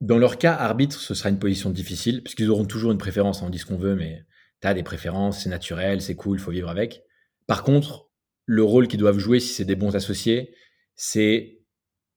Dans 0.00 0.16
leur 0.16 0.38
cas, 0.38 0.54
arbitre, 0.54 0.98
ce 0.98 1.12
sera 1.12 1.28
une 1.28 1.38
position 1.38 1.68
difficile 1.68 2.22
puisqu'ils 2.22 2.48
auront 2.48 2.64
toujours 2.64 2.90
une 2.90 2.96
préférence. 2.96 3.42
Hein, 3.42 3.48
on 3.48 3.50
dit 3.50 3.58
ce 3.58 3.66
qu'on 3.66 3.76
veut, 3.76 3.96
mais 3.96 4.24
tu 4.60 4.68
as 4.68 4.74
des 4.74 4.82
préférences, 4.82 5.42
c'est 5.42 5.50
naturel, 5.50 6.00
c'est 6.00 6.16
cool, 6.16 6.38
il 6.38 6.40
faut 6.40 6.50
vivre 6.50 6.68
avec. 6.68 7.02
Par 7.46 7.64
contre, 7.64 8.10
le 8.46 8.62
rôle 8.62 8.88
qu'ils 8.88 8.98
doivent 8.98 9.18
jouer 9.18 9.40
si 9.40 9.52
c'est 9.54 9.64
des 9.64 9.76
bons 9.76 9.96
associés, 9.96 10.54
c'est 10.94 11.60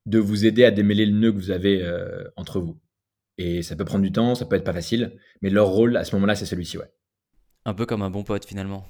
de 0.06 0.20
vous 0.20 0.46
aider 0.46 0.66
à 0.66 0.72
démêler 0.72 1.06
le 1.06 1.14
nœud 1.14 1.32
que 1.32 1.38
vous 1.38 1.52
avez 1.52 1.82
euh, 1.82 2.24
entre 2.36 2.60
vous. 2.60 2.80
Et 3.38 3.64
ça 3.64 3.76
peut 3.76 3.86
prendre 3.86 4.04
du 4.04 4.12
temps, 4.12 4.36
ça 4.36 4.46
peut 4.46 4.56
être 4.56 4.64
pas 4.64 4.74
facile, 4.74 5.18
mais 5.42 5.50
leur 5.50 5.68
rôle 5.68 5.98
à 5.98 6.04
ce 6.04 6.16
moment-là, 6.16 6.36
c'est 6.36 6.46
celui-ci, 6.46 6.78
ouais. 6.78 6.92
Un 7.66 7.74
peu 7.74 7.86
comme 7.86 8.02
un 8.02 8.10
bon 8.10 8.24
pote 8.24 8.46
finalement. 8.46 8.86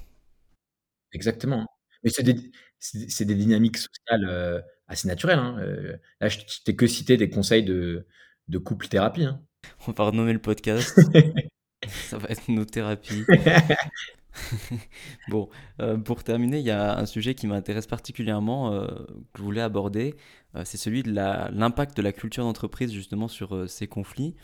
Exactement. 1.12 1.66
Mais 2.02 2.10
c'est 2.10 2.22
des, 2.22 2.34
des, 2.34 3.34
dynamiques 3.34 3.78
sociales 3.78 4.28
euh, 4.28 4.60
assez 4.88 5.08
naturelles. 5.08 5.38
Hein. 5.38 5.56
Euh, 5.60 5.96
là, 6.20 6.28
je 6.28 6.38
t'ai 6.64 6.74
que 6.74 6.86
cité 6.86 7.16
des 7.16 7.30
conseils 7.30 7.62
de, 7.62 8.06
de 8.48 8.58
couple 8.58 8.88
thérapie. 8.88 9.24
Hein. 9.24 9.40
On 9.86 9.92
va 9.92 10.04
renommer 10.04 10.32
le 10.32 10.40
podcast. 10.40 11.00
ça 12.08 12.18
va 12.18 12.28
être 12.28 12.48
nos 12.48 12.64
thérapies. 12.64 13.24
bon, 15.28 15.48
euh, 15.80 15.96
pour 15.96 16.24
terminer, 16.24 16.58
il 16.58 16.64
y 16.64 16.70
a 16.70 16.98
un 16.98 17.06
sujet 17.06 17.34
qui 17.34 17.46
m'intéresse 17.46 17.86
particulièrement, 17.86 18.72
euh, 18.72 18.86
que 19.32 19.38
je 19.38 19.42
voulais 19.42 19.60
aborder, 19.60 20.14
euh, 20.56 20.62
c'est 20.64 20.76
celui 20.76 21.02
de 21.02 21.10
l'impact 21.12 21.96
de 21.96 22.02
la 22.02 22.12
culture 22.12 22.44
d'entreprise 22.44 22.92
justement 22.92 23.28
sur 23.28 23.68
ces 23.68 23.86
conflits. 23.86 24.34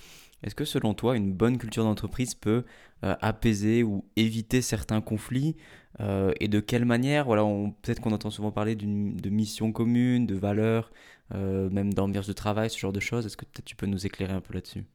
Est-ce 0.43 0.55
que 0.55 0.65
selon 0.65 0.95
toi, 0.95 1.17
une 1.17 1.33
bonne 1.33 1.59
culture 1.59 1.85
d'entreprise 1.85 2.35
peut 2.35 2.65
apaiser 3.03 3.83
ou 3.83 4.07
éviter 4.17 4.63
certains 4.63 5.03
conflits 5.03 5.55
Et 5.99 6.49
de 6.49 6.61
quelle 6.61 6.87
manière? 6.87 7.27
Voilà, 7.27 7.43
Peut-être 7.83 8.01
qu'on 8.01 8.13
entend 8.13 8.31
souvent 8.31 8.51
parler 8.51 8.75
de 8.75 9.29
mission 9.29 9.71
commune, 9.71 10.27
de 10.27 10.35
valeurs, 10.35 10.93
même 11.35 11.93
d'ambiance 11.93 12.27
de 12.27 12.33
travail, 12.33 12.71
ce 12.71 12.79
genre 12.79 12.93
de 12.93 13.01
choses. 13.01 13.27
Est-ce 13.27 13.37
que 13.37 13.45
peut-être 13.45 13.67
tu 13.67 13.77
peux 13.77 13.87
nous 13.87 14.07
éclairer 14.07 14.33
un 14.33 14.41
peu 14.41 14.55
là-dessus? 14.55 14.87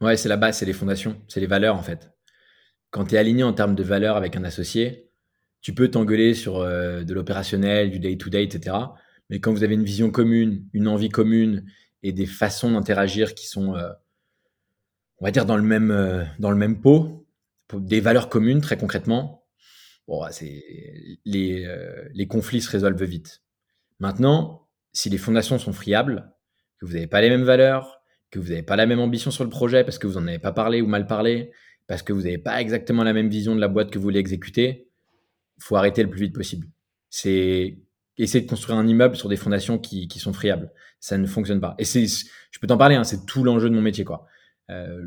Ouais, 0.00 0.16
c'est 0.16 0.28
la 0.28 0.36
base, 0.36 0.58
c'est 0.58 0.66
les 0.66 0.72
fondations, 0.72 1.20
c'est 1.28 1.40
les 1.40 1.46
valeurs 1.46 1.76
en 1.76 1.82
fait 1.82 2.12
quand 2.90 3.06
tu 3.06 3.14
es 3.14 3.18
aligné 3.18 3.42
en 3.42 3.52
termes 3.52 3.74
de 3.74 3.82
valeur 3.82 4.16
avec 4.16 4.36
un 4.36 4.44
associé, 4.44 5.10
tu 5.60 5.74
peux 5.74 5.90
t'engueuler 5.90 6.34
sur 6.34 6.58
euh, 6.58 7.02
de 7.04 7.14
l'opérationnel, 7.14 7.90
du 7.90 7.98
day-to-day, 7.98 8.44
etc. 8.44 8.76
Mais 9.28 9.40
quand 9.40 9.52
vous 9.52 9.64
avez 9.64 9.74
une 9.74 9.84
vision 9.84 10.10
commune, 10.10 10.66
une 10.72 10.88
envie 10.88 11.10
commune 11.10 11.66
et 12.02 12.12
des 12.12 12.26
façons 12.26 12.72
d'interagir 12.72 13.34
qui 13.34 13.46
sont, 13.46 13.74
euh, 13.74 13.90
on 15.18 15.24
va 15.24 15.30
dire, 15.30 15.44
dans 15.44 15.56
le 15.56 15.62
même, 15.62 15.90
euh, 15.90 16.24
dans 16.38 16.50
le 16.50 16.56
même 16.56 16.80
pot, 16.80 17.26
des 17.74 18.00
valeurs 18.00 18.28
communes 18.30 18.62
très 18.62 18.78
concrètement, 18.78 19.44
bon, 20.06 20.24
les, 21.26 21.68
les 22.14 22.26
conflits 22.26 22.62
se 22.62 22.70
résolvent 22.70 23.04
vite. 23.04 23.42
Maintenant, 23.98 24.66
si 24.92 25.10
les 25.10 25.18
fondations 25.18 25.58
sont 25.58 25.74
friables, 25.74 26.32
que 26.78 26.86
vous 26.86 26.94
n'avez 26.94 27.08
pas 27.08 27.20
les 27.20 27.28
mêmes 27.28 27.44
valeurs, 27.44 27.97
que 28.30 28.38
vous 28.38 28.48
n'avez 28.48 28.62
pas 28.62 28.76
la 28.76 28.86
même 28.86 29.00
ambition 29.00 29.30
sur 29.30 29.44
le 29.44 29.50
projet 29.50 29.84
parce 29.84 29.98
que 29.98 30.06
vous 30.06 30.20
n'en 30.20 30.26
avez 30.26 30.38
pas 30.38 30.52
parlé 30.52 30.80
ou 30.82 30.86
mal 30.86 31.06
parlé, 31.06 31.50
parce 31.86 32.02
que 32.02 32.12
vous 32.12 32.22
n'avez 32.22 32.38
pas 32.38 32.60
exactement 32.60 33.04
la 33.04 33.12
même 33.12 33.28
vision 33.28 33.54
de 33.54 33.60
la 33.60 33.68
boîte 33.68 33.90
que 33.90 33.98
vous 33.98 34.04
voulez 34.04 34.20
exécuter, 34.20 34.88
il 35.56 35.64
faut 35.64 35.76
arrêter 35.76 36.02
le 36.02 36.10
plus 36.10 36.20
vite 36.20 36.34
possible. 36.34 36.68
C'est 37.10 37.78
essayer 38.18 38.44
de 38.44 38.48
construire 38.50 38.78
un 38.78 38.86
immeuble 38.86 39.16
sur 39.16 39.28
des 39.28 39.36
fondations 39.36 39.78
qui, 39.78 40.08
sont 40.18 40.32
friables. 40.32 40.70
Ça 41.00 41.16
ne 41.16 41.26
fonctionne 41.26 41.60
pas. 41.60 41.74
Et 41.78 41.84
c'est, 41.84 42.06
je 42.06 42.58
peux 42.60 42.66
t'en 42.66 42.76
parler, 42.76 42.96
hein, 42.96 43.04
c'est 43.04 43.24
tout 43.26 43.44
l'enjeu 43.44 43.70
de 43.70 43.74
mon 43.74 43.80
métier. 43.80 44.04
quoi. 44.04 44.26
Euh, 44.70 45.02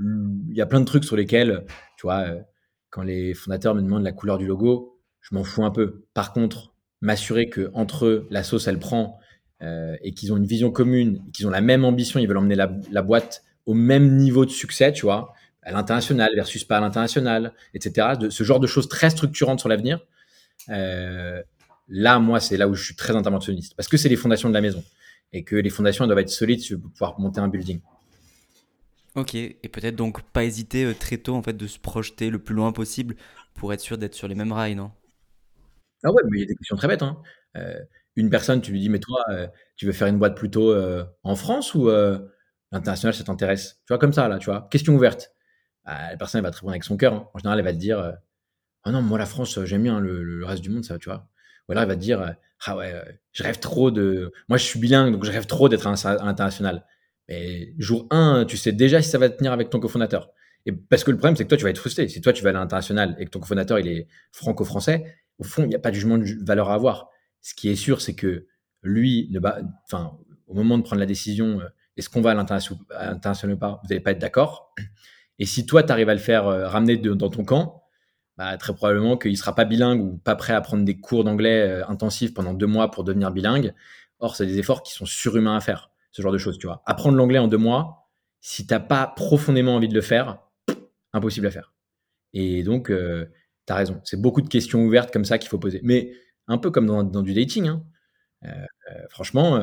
il 0.50 0.56
y 0.56 0.62
a 0.62 0.66
plein 0.66 0.80
de 0.80 0.86
trucs 0.86 1.04
sur 1.04 1.16
lesquels, 1.16 1.66
tu 1.98 2.04
vois, 2.04 2.22
euh, 2.22 2.42
quand 2.90 3.04
les 3.04 3.34
fondateurs 3.34 3.76
me 3.76 3.82
demandent 3.82 4.04
la 4.04 4.12
couleur 4.12 4.38
du 4.38 4.48
logo, 4.48 5.00
je 5.20 5.36
m'en 5.36 5.44
fous 5.44 5.64
un 5.64 5.72
peu. 5.72 6.06
Par 6.14 6.34
contre, 6.34 6.74
m'assurer 7.02 7.50
que 7.50 7.70
entre 7.74 8.06
eux, 8.06 8.28
la 8.32 8.44
sauce, 8.44 8.68
elle 8.68 8.80
prend 8.80 9.20
euh, 9.62 9.96
et 10.02 10.14
qu'ils 10.14 10.34
ont 10.34 10.38
une 10.38 10.46
vision 10.46 10.72
commune, 10.72 11.22
qu'ils 11.34 11.48
ont 11.48 11.52
la 11.52 11.62
même 11.62 11.86
ambition, 11.86 12.20
ils 12.20 12.28
veulent 12.28 12.38
emmener 12.38 12.56
la, 12.56 12.72
la 12.92 13.02
boîte 13.02 13.44
au 13.66 13.74
même 13.74 14.18
niveau 14.18 14.46
de 14.46 14.52
succès, 14.52 14.92
tu 14.92 15.04
vois 15.04 15.34
à 15.64 15.72
l'international 15.72 16.32
versus 16.36 16.64
pas 16.64 16.78
à 16.78 16.82
l'international, 16.82 17.54
etc. 17.74 18.14
De, 18.20 18.30
ce 18.30 18.44
genre 18.44 18.60
de 18.60 18.68
choses 18.68 18.90
très 18.90 19.10
structurantes 19.10 19.60
sur 19.60 19.70
l'avenir. 19.70 20.00
Euh, 20.70 21.42
là, 21.88 22.20
moi, 22.20 22.40
c'est 22.40 22.58
là 22.58 22.68
où 22.68 22.74
je 22.74 22.84
suis 22.84 22.96
très 22.96 23.16
interventionniste 23.16 23.76
parce 23.76 23.88
que 23.88 23.98
c'est 23.98 24.10
les 24.10 24.16
fondations 24.16 24.50
de 24.50 24.54
la 24.54 24.62
maison 24.62 24.84
et 25.34 25.44
que 25.44 25.56
les 25.56 25.70
fondations 25.70 26.06
doivent 26.06 26.20
être 26.20 26.30
solides 26.30 26.62
pour 26.82 26.92
pouvoir 26.92 27.20
monter 27.20 27.40
un 27.40 27.48
building. 27.48 27.80
Ok, 29.16 29.36
et 29.36 29.70
peut-être 29.72 29.96
donc 29.96 30.22
pas 30.22 30.46
hésiter 30.46 30.86
euh, 30.86 30.94
très 30.94 31.18
tôt 31.18 31.36
en 31.36 31.44
fait 31.44 31.56
de 31.56 31.68
se 31.68 31.78
projeter 31.80 32.30
le 32.30 32.40
plus 32.40 32.56
loin 32.56 32.72
possible 32.72 33.16
pour 33.54 33.74
être 33.74 33.82
sûr 33.82 33.98
d'être 33.98 34.16
sur 34.16 34.30
les 34.30 34.36
mêmes 34.36 34.54
rails, 34.54 34.76
non? 34.76 34.92
Ah 36.04 36.12
ouais, 36.12 36.22
mais 36.30 36.38
il 36.38 36.42
y 36.42 36.44
a 36.44 36.48
des 36.48 36.56
questions 36.56 36.78
très 36.78 36.88
bêtes. 36.88 37.04
Hein. 37.04 37.22
Euh, 37.58 37.76
une 38.16 38.30
personne, 38.30 38.62
tu 38.62 38.72
lui 38.72 38.80
dis, 38.80 38.90
mais 38.90 39.00
toi, 39.00 39.26
tu 39.76 39.86
veux 39.86 39.92
faire 39.92 40.08
une 40.08 40.20
boîte 40.20 40.36
plutôt 40.36 40.76
en 41.24 41.36
France 41.36 41.74
ou 41.76 41.90
l'international, 42.72 43.14
ça 43.14 43.24
t'intéresse? 43.24 43.82
Tu 43.86 43.94
vois, 43.94 43.98
comme 43.98 44.14
ça, 44.14 44.28
là, 44.28 44.38
tu 44.38 44.46
vois, 44.46 44.68
question 44.72 44.96
ouverte. 44.96 45.32
Bah, 45.86 46.12
la 46.12 46.18
personne 46.18 46.40
elle 46.40 46.44
va 46.44 46.52
te 46.52 46.58
répondre 46.58 46.72
avec 46.72 46.84
son 46.84 46.98
cœur. 46.98 47.14
Hein. 47.14 47.30
En 47.34 47.40
général, 47.40 47.60
elle 47.60 47.66
va 47.66 47.74
te 47.74 47.78
dire 47.78 48.00
euh, 48.00 48.12
Ah 48.84 48.92
non, 48.92 49.02
moi 49.02 49.18
la 49.18 49.26
France, 49.26 49.60
j'aime 49.66 49.84
bien 49.84 50.00
le, 50.00 50.46
reste 50.46 50.62
du 50.62 50.70
monde, 50.70 50.84
ça, 50.86 50.98
tu 50.98 51.10
vois. 51.10 51.28
Ou 51.68 51.74
alors 51.74 51.84
il 51.84 51.88
va 51.88 51.96
te 51.96 52.02
dire 52.02 52.36
ah 52.66 52.78
ouais, 52.78 52.94
je 53.32 53.44
rêve 53.44 53.60
trop 53.60 53.92
de. 53.92 54.32
Moi, 54.50 54.58
je 54.58 54.64
suis 54.64 54.80
bilingue, 54.80 55.12
donc 55.14 55.26
je 55.26 55.32
rêve 55.32 55.48
trop 55.48 55.70
d'être 55.70 55.88
à 55.88 56.16
l'international. 56.24 56.86
Mais 57.28 57.74
jour 57.80 58.08
1, 58.12 58.46
tu 58.46 58.58
sais 58.58 58.72
déjà 58.72 59.02
si 59.02 59.10
ça 59.10 59.18
va 59.18 59.30
tenir 59.30 59.52
avec 59.52 59.70
ton 59.70 59.80
cofondateur. 59.80 60.32
Et 60.68 60.72
parce 60.72 61.04
que 61.04 61.12
le 61.12 61.18
problème, 61.18 61.36
c'est 61.36 61.44
que 61.44 61.50
toi, 61.50 61.58
tu 61.58 61.64
vas 61.64 61.72
être 61.72 61.80
frustré. 61.80 62.08
Si 62.08 62.22
toi, 62.22 62.34
tu 62.34 62.44
vas 62.44 62.52
à 62.52 62.54
l'international 62.54 63.16
et 63.20 63.26
que 63.26 63.32
ton 63.32 63.40
cofondateur, 63.40 63.80
il 63.80 63.88
est 63.88 64.08
franco-français, 64.32 65.18
au 65.40 65.44
fond, 65.44 65.64
il 65.64 65.70
n'y 65.70 65.76
a 65.76 65.80
pas 65.80 65.90
de 65.90 65.96
jugement 65.96 66.20
de 66.20 66.46
valeur 66.46 66.70
à 66.70 66.76
avoir. 66.76 67.10
Ce 67.42 67.54
qui 67.54 67.70
est 67.70 67.76
sûr, 67.76 68.02
c'est 68.02 68.16
que 68.16 68.48
lui, 68.84 69.30
ne 69.32 69.40
enfin, 69.86 70.18
au 70.48 70.54
moment 70.54 70.78
de 70.78 70.84
prendre 70.84 71.00
la 71.00 71.06
décision, 71.06 71.60
euh, 71.60 71.66
est-ce 71.98 72.10
qu'on 72.10 72.22
va 72.22 72.32
à 72.32 72.34
l'international 72.34 73.56
ou 73.56 73.58
pas, 73.58 73.80
vous 73.84 73.90
n'allez 73.90 74.02
pas 74.02 74.12
être 74.12 74.20
d'accord. 74.20 74.74
Et 75.40 75.46
si 75.46 75.66
toi, 75.66 75.84
tu 75.84 75.92
arrives 75.92 76.10
à 76.10 76.14
le 76.14 76.20
faire 76.20 76.48
euh, 76.48 76.68
ramener 76.68 76.98
dans 76.98 77.30
ton 77.30 77.44
camp, 77.44 77.84
bah, 78.38 78.58
très 78.58 78.74
probablement 78.74 79.18
qu'il 79.18 79.32
ne 79.32 79.36
sera 79.36 79.56
pas 79.56 79.66
bilingue 79.66 80.02
ou 80.02 80.18
pas 80.18 80.36
prêt 80.36 80.54
à 80.54 80.62
prendre 80.62 80.86
des 80.86 81.00
cours 81.00 81.24
d'anglais 81.24 81.62
euh, 81.62 81.88
intensifs 81.88 82.34
pendant 82.34 82.54
deux 82.54 82.68
mois 82.68 82.92
pour 82.92 83.04
devenir 83.04 83.32
bilingue. 83.32 83.74
Or, 84.20 84.36
c'est 84.36 84.46
des 84.46 84.60
efforts 84.60 84.84
qui 84.84 84.94
sont 84.94 85.06
surhumains 85.06 85.56
à 85.56 85.60
faire, 85.60 85.92
ce 86.12 86.22
genre 86.22 86.32
de 86.32 86.38
choses, 86.38 86.58
tu 86.58 86.68
vois. 86.68 86.84
Apprendre 86.86 87.18
l'anglais 87.18 87.40
en 87.40 87.48
deux 87.48 87.58
mois, 87.58 88.10
si 88.40 88.66
tu 88.66 88.74
n'as 88.74 88.80
pas 88.80 89.08
profondément 89.08 89.76
envie 89.76 89.88
de 89.88 89.94
le 89.94 90.02
faire, 90.02 90.40
impossible 91.14 91.48
à 91.48 91.52
faire. 91.52 91.74
Et 92.34 92.64
donc, 92.64 92.90
euh, 92.90 93.26
tu 93.68 93.74
as 93.74 93.76
raison. 93.76 94.02
C'est 94.04 94.20
beaucoup 94.20 94.42
de 94.42 94.50
questions 94.50 94.84
ouvertes 94.84 95.12
comme 95.12 95.26
ça 95.26 95.38
qu'il 95.38 95.50
faut 95.50 95.60
poser. 95.60 95.82
Mais 95.84 96.14
un 96.48 96.58
peu 96.58 96.72
comme 96.72 96.88
dans, 96.88 97.22
du 97.22 97.34
dating. 97.34 97.68
Hein. 97.68 97.84
franchement, 99.10 99.62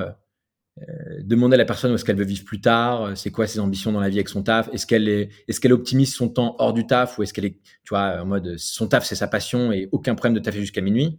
euh, 0.80 1.22
demander 1.22 1.54
à 1.54 1.56
la 1.56 1.64
personne 1.64 1.92
où 1.92 1.94
est-ce 1.94 2.04
qu'elle 2.04 2.16
veut 2.16 2.24
vivre 2.24 2.44
plus 2.44 2.60
tard, 2.60 3.02
euh, 3.02 3.14
c'est 3.14 3.30
quoi 3.30 3.46
ses 3.46 3.58
ambitions 3.58 3.90
dans 3.92 4.00
la 4.00 4.08
vie 4.08 4.18
avec 4.18 4.28
son 4.28 4.42
taf, 4.42 4.68
est-ce 4.72 4.86
qu'elle 4.86 5.08
est, 5.08 5.30
qu'elle 5.60 5.72
optimise 5.72 6.14
son 6.14 6.28
temps 6.28 6.56
hors 6.58 6.72
du 6.72 6.86
taf 6.86 7.18
ou 7.18 7.22
est-ce 7.22 7.32
qu'elle 7.32 7.46
est, 7.46 7.60
tu 7.84 7.90
vois, 7.90 8.20
en 8.20 8.26
mode 8.26 8.56
son 8.58 8.86
taf 8.86 9.04
c'est 9.04 9.14
sa 9.14 9.28
passion 9.28 9.72
et 9.72 9.88
aucun 9.92 10.14
problème 10.14 10.34
de 10.34 10.40
taffer 10.40 10.60
jusqu'à 10.60 10.80
minuit? 10.80 11.18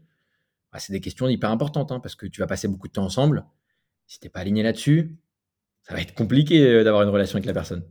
Bah, 0.72 0.80
c'est 0.80 0.94
des 0.94 1.02
questions 1.02 1.28
hyper 1.28 1.50
importantes 1.50 1.92
hein, 1.92 2.00
parce 2.00 2.16
que 2.16 2.26
tu 2.28 2.42
vas 2.42 2.48
passer 2.48 2.68
beaucoup 2.68 2.88
de 2.88 2.94
temps 2.94 3.04
ensemble. 3.04 3.46
Si 4.08 4.20
t'es 4.20 4.30
pas 4.30 4.40
aligné 4.40 4.64
là-dessus, 4.64 5.18
ça 5.82 5.94
va 5.94 6.02
être 6.02 6.14
compliqué 6.14 6.66
euh, 6.68 6.84
d'avoir 6.84 7.04
une 7.04 7.10
relation 7.10 7.36
avec 7.36 7.46
la 7.46 7.54
personne. 7.54 7.84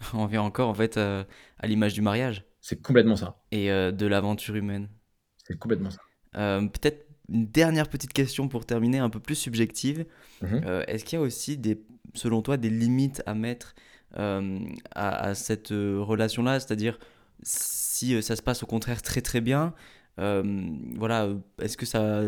On 0.14 0.26
vient 0.26 0.42
encore 0.42 0.68
en 0.68 0.74
fait 0.74 0.96
à 0.96 1.26
l'image 1.64 1.94
du 1.94 2.00
mariage. 2.00 2.44
C'est 2.60 2.80
complètement 2.80 3.16
ça. 3.16 3.42
Et 3.50 3.68
de 3.68 4.06
l'aventure 4.06 4.54
humaine. 4.54 4.88
C'est 5.36 5.58
complètement 5.58 5.90
ça. 5.90 6.00
Peut-être 6.32 7.06
une 7.32 7.46
dernière 7.46 7.88
petite 7.88 8.12
question 8.12 8.48
pour 8.48 8.66
terminer, 8.66 8.98
un 8.98 9.10
peu 9.10 9.20
plus 9.20 9.34
subjective. 9.34 10.04
Mhm. 10.42 10.62
Euh, 10.66 10.84
est-ce 10.86 11.04
qu'il 11.04 11.18
y 11.18 11.22
a 11.22 11.24
aussi, 11.24 11.56
des, 11.56 11.82
selon 12.14 12.42
toi, 12.42 12.56
des 12.56 12.70
limites 12.70 13.22
à 13.26 13.34
mettre 13.34 13.74
euh, 14.18 14.58
à, 14.94 15.34
cette 15.34 15.72
euh, 15.72 16.00
relation-là? 16.00 16.60
C'est-à-dire, 16.60 16.98
si 17.42 18.20
ça 18.22 18.36
se 18.36 18.42
passe 18.42 18.62
au 18.62 18.66
contraire 18.66 19.02
très 19.02 19.20
très 19.20 19.40
bien, 19.40 19.74
voilà, 20.16 21.30
est-ce 21.60 21.76
que 21.76 21.86
ça, 21.86 22.22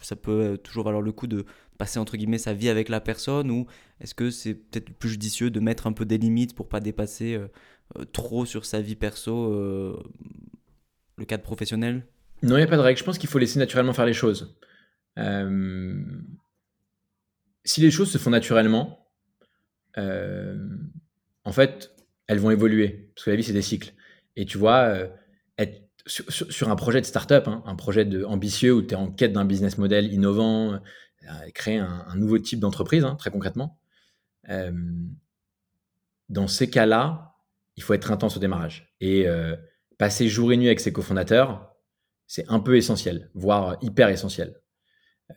ça 0.00 0.16
peut 0.16 0.58
toujours 0.62 0.84
valoir 0.84 1.00
le 1.00 1.12
coup 1.12 1.26
de 1.26 1.46
passer 1.78 1.98
entre 1.98 2.16
guillemets 2.16 2.38
sa 2.38 2.52
vie 2.52 2.68
avec 2.68 2.88
la 2.88 3.00
personne? 3.00 3.50
Ou 3.50 3.66
est-ce 4.00 4.14
que 4.14 4.30
c'est 4.30 4.54
peut-être 4.54 4.92
plus 4.92 5.10
judicieux 5.10 5.50
de 5.50 5.60
mettre 5.60 5.86
un 5.86 5.92
peu 5.92 6.04
des 6.04 6.18
limites 6.18 6.54
pour 6.54 6.68
pas 6.68 6.80
dépasser 6.80 7.40
trop 8.12 8.44
sur 8.44 8.66
sa 8.66 8.80
vie 8.80 8.96
perso 8.96 9.96
le 11.16 11.24
cadre 11.24 11.44
professionnel? 11.44 12.04
Non, 12.42 12.56
il 12.56 12.60
n'y 12.60 12.64
a 12.64 12.66
pas 12.66 12.76
de 12.76 12.82
règle. 12.82 12.98
Je 12.98 13.04
pense 13.04 13.18
qu'il 13.18 13.28
faut 13.28 13.38
laisser 13.38 13.58
naturellement 13.58 13.92
faire 13.92 14.06
les 14.06 14.14
choses. 14.14 14.56
Euh, 15.18 16.02
si 17.64 17.80
les 17.80 17.90
choses 17.90 18.10
se 18.10 18.18
font 18.18 18.30
naturellement, 18.30 19.10
euh, 19.98 20.56
en 21.44 21.52
fait, 21.52 21.94
elles 22.26 22.38
vont 22.38 22.50
évoluer. 22.50 23.10
Parce 23.14 23.26
que 23.26 23.30
la 23.30 23.36
vie, 23.36 23.44
c'est 23.44 23.52
des 23.52 23.62
cycles. 23.62 23.92
Et 24.36 24.46
tu 24.46 24.56
vois, 24.56 24.84
euh, 24.84 25.08
être 25.58 25.82
sur, 26.06 26.70
un 26.70 26.76
projet 26.76 27.00
de 27.00 27.06
start-up, 27.06 27.46
hein, 27.46 27.62
un 27.66 27.76
projet 27.76 28.08
ambitieux 28.24 28.72
où 28.72 28.82
tu 28.82 28.94
es 28.94 28.96
en 28.96 29.10
quête 29.10 29.32
d'un 29.32 29.44
business 29.44 29.76
model 29.76 30.12
innovant, 30.12 30.80
créer 31.54 31.78
un, 31.78 32.14
nouveau 32.16 32.38
type 32.38 32.58
d'entreprise, 32.58 33.04
hein, 33.04 33.14
très 33.16 33.30
concrètement, 33.30 33.78
dans 36.28 36.48
ces 36.48 36.70
cas-là, 36.70 37.34
il 37.76 37.82
faut 37.82 37.92
être 37.92 38.10
intense 38.10 38.38
au 38.38 38.40
démarrage. 38.40 38.94
Et 39.00 39.26
passer 39.98 40.28
jour 40.28 40.52
et 40.52 40.56
nuit 40.56 40.66
avec 40.66 40.80
ses 40.80 40.92
cofondateurs, 40.92 41.69
c'est 42.30 42.44
un 42.46 42.60
peu 42.60 42.76
essentiel, 42.76 43.28
voire 43.34 43.76
hyper 43.82 44.08
essentiel. 44.08 44.54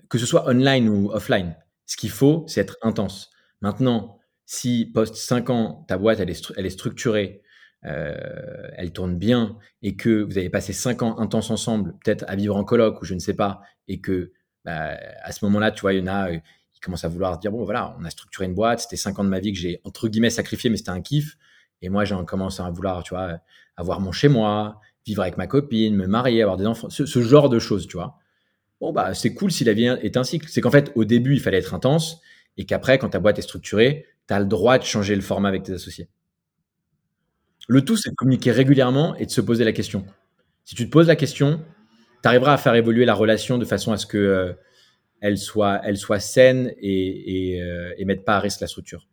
Que 0.10 0.20
ce 0.20 0.28
soit 0.28 0.48
online 0.48 0.88
ou 0.88 1.10
offline, 1.12 1.58
ce 1.88 1.98
qu'il 1.98 2.12
faut, 2.12 2.46
c'est 2.48 2.62
être 2.62 2.78
intense. 2.84 3.32
Maintenant, 3.62 4.20
si 4.46 4.92
post 4.94 5.16
5 5.16 5.50
ans, 5.50 5.86
ta 5.88 5.98
boîte, 5.98 6.20
elle 6.20 6.30
est, 6.30 6.70
structurée, 6.70 7.42
euh, 7.86 8.14
elle 8.76 8.94
tourne 8.94 9.18
bien, 9.18 9.58
et 9.82 9.96
que 9.96 10.22
vous 10.22 10.38
avez 10.38 10.52
passé 10.52 10.72
5 10.72 11.02
ans 11.02 11.18
intenses 11.18 11.50
ensemble, 11.50 11.96
peut-être 12.06 12.26
à 12.28 12.36
vivre 12.36 12.56
en 12.56 12.64
coloc 12.64 13.02
ou 13.02 13.06
je 13.06 13.16
ne 13.16 13.20
sais 13.20 13.34
pas, 13.34 13.62
et 13.88 14.00
que 14.00 14.32
bah, 14.64 14.96
à 15.24 15.32
ce 15.32 15.44
moment-là, 15.46 15.72
tu 15.72 15.82
vois, 15.82 15.94
il 15.94 16.02
y 16.02 16.04
en 16.04 16.14
a 16.14 16.30
euh, 16.30 16.38
qui 16.74 16.80
commencent 16.80 17.06
à 17.06 17.10
vouloir 17.10 17.40
dire, 17.40 17.52
bon, 17.52 17.64
voilà, 17.64 17.96
on 18.00 18.06
a 18.06 18.12
structuré 18.12 18.46
une 18.46 18.54
boîte, 18.54 18.82
c'était 18.82 18.98
5 18.98 19.18
ans 19.18 19.24
de 19.24 19.30
ma 19.30 19.40
vie 19.40 19.52
que 19.52 19.58
j'ai, 19.58 19.82
entre 19.84 20.10
guillemets, 20.10 20.30
sacrifié, 20.30 20.70
mais 20.70 20.78
c'était 20.78 20.92
un 20.92 21.02
kiff. 21.02 21.38
Et 21.82 21.90
moi, 21.90 22.06
j'en 22.06 22.24
commence 22.24 22.60
à 22.60 22.70
vouloir, 22.70 23.02
tu 23.02 23.16
vois, 23.16 23.40
avoir 23.78 24.00
mon 24.00 24.12
chez 24.12 24.28
moi, 24.28 24.80
vivre 25.06 25.22
avec 25.22 25.38
ma 25.38 25.48
copine, 25.48 25.96
me 25.96 26.08
marier, 26.08 26.42
avoir 26.42 26.58
des 26.58 26.66
enfants, 26.66 26.90
ce, 26.90 27.22
genre 27.22 27.50
de 27.50 27.60
choses, 27.60 27.88
tu 27.88 27.98
vois. 27.98 28.18
Bon, 28.80 28.92
bah, 28.92 29.14
c'est 29.14 29.34
cool 29.34 29.52
si 29.52 29.64
la 29.64 29.74
vie 29.74 29.86
est 29.86 30.18
un 30.18 30.24
cycle. 30.24 30.48
C'est 30.50 30.62
qu'en 30.62 30.72
fait, 30.72 30.92
au 30.96 31.06
début, 31.06 31.34
il 31.34 31.40
fallait 31.40 31.58
être 31.58 31.74
intense 31.74 32.22
et 32.58 32.66
qu'après, 32.66 32.98
quand 32.98 33.10
ta 33.10 33.20
boîte 33.20 33.40
est 33.40 33.44
structurée, 33.44 34.06
tu 34.28 34.34
as 34.34 34.40
le 34.40 34.46
droit 34.46 34.78
de 34.78 34.84
changer 34.84 35.16
le 35.16 35.22
format 35.22 35.50
avec 35.50 35.64
tes 35.64 35.74
associés. 35.74 36.10
Le 37.68 37.84
tout, 37.84 37.96
c'est 37.96 38.10
de 38.10 38.16
communiquer 38.16 38.52
régulièrement 38.52 39.16
et 39.16 39.26
de 39.26 39.32
se 39.32 39.42
poser 39.42 39.64
la 39.64 39.72
question. 39.72 40.06
Si 40.66 40.76
tu 40.76 40.86
te 40.86 40.92
poses 40.92 41.08
la 41.08 41.16
question, 41.16 41.62
tu 42.22 42.28
arriveras 42.28 42.54
à 42.54 42.58
faire 42.58 42.76
évoluer 42.76 43.06
la 43.06 43.14
relation 43.14 43.58
de 43.58 43.66
façon 43.66 43.92
à 43.92 43.98
ce 43.98 44.06
que 44.06 44.18
euh, 44.18 44.54
elle, 45.22 45.38
soit, 45.38 46.20
saine 46.20 46.74
et, 46.78 47.54
et, 47.54 47.62
euh, 47.62 47.94
et 47.98 48.06
mette 48.06 48.26
pas 48.26 48.36
à 48.36 48.40
risque 48.40 48.60
la 48.60 48.68
structure. 48.68 49.08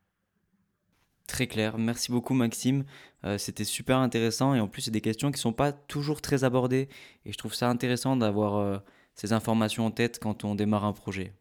Très 1.31 1.47
clair. 1.47 1.79
Merci 1.79 2.11
beaucoup, 2.11 2.35
Maxime. 2.35 2.83
Euh, 3.25 3.39
c'était 3.39 3.63
super 3.63 3.99
intéressant 3.99 4.53
et 4.53 4.59
en 4.59 4.67
plus, 4.67 4.83
c'est 4.83 4.91
des 4.91 5.01
questions 5.01 5.31
qui 5.31 5.37
ne 5.37 5.43
sont 5.43 5.53
pas 5.53 5.71
toujours 5.71 6.21
très 6.21 6.43
abordées. 6.43 6.89
Et 7.25 7.31
je 7.31 7.39
trouve 7.39 7.55
ça 7.55 7.71
intéressant 7.71 8.17
d'avoir 8.17 8.57
euh, 8.57 8.79
ces 9.15 9.33
informations 9.33 9.87
en 9.87 9.93
tête 9.93 10.19
quand 10.21 10.43
on 10.43 10.57
démarre 10.57 10.85
un 10.85 10.93
projet. 10.93 11.33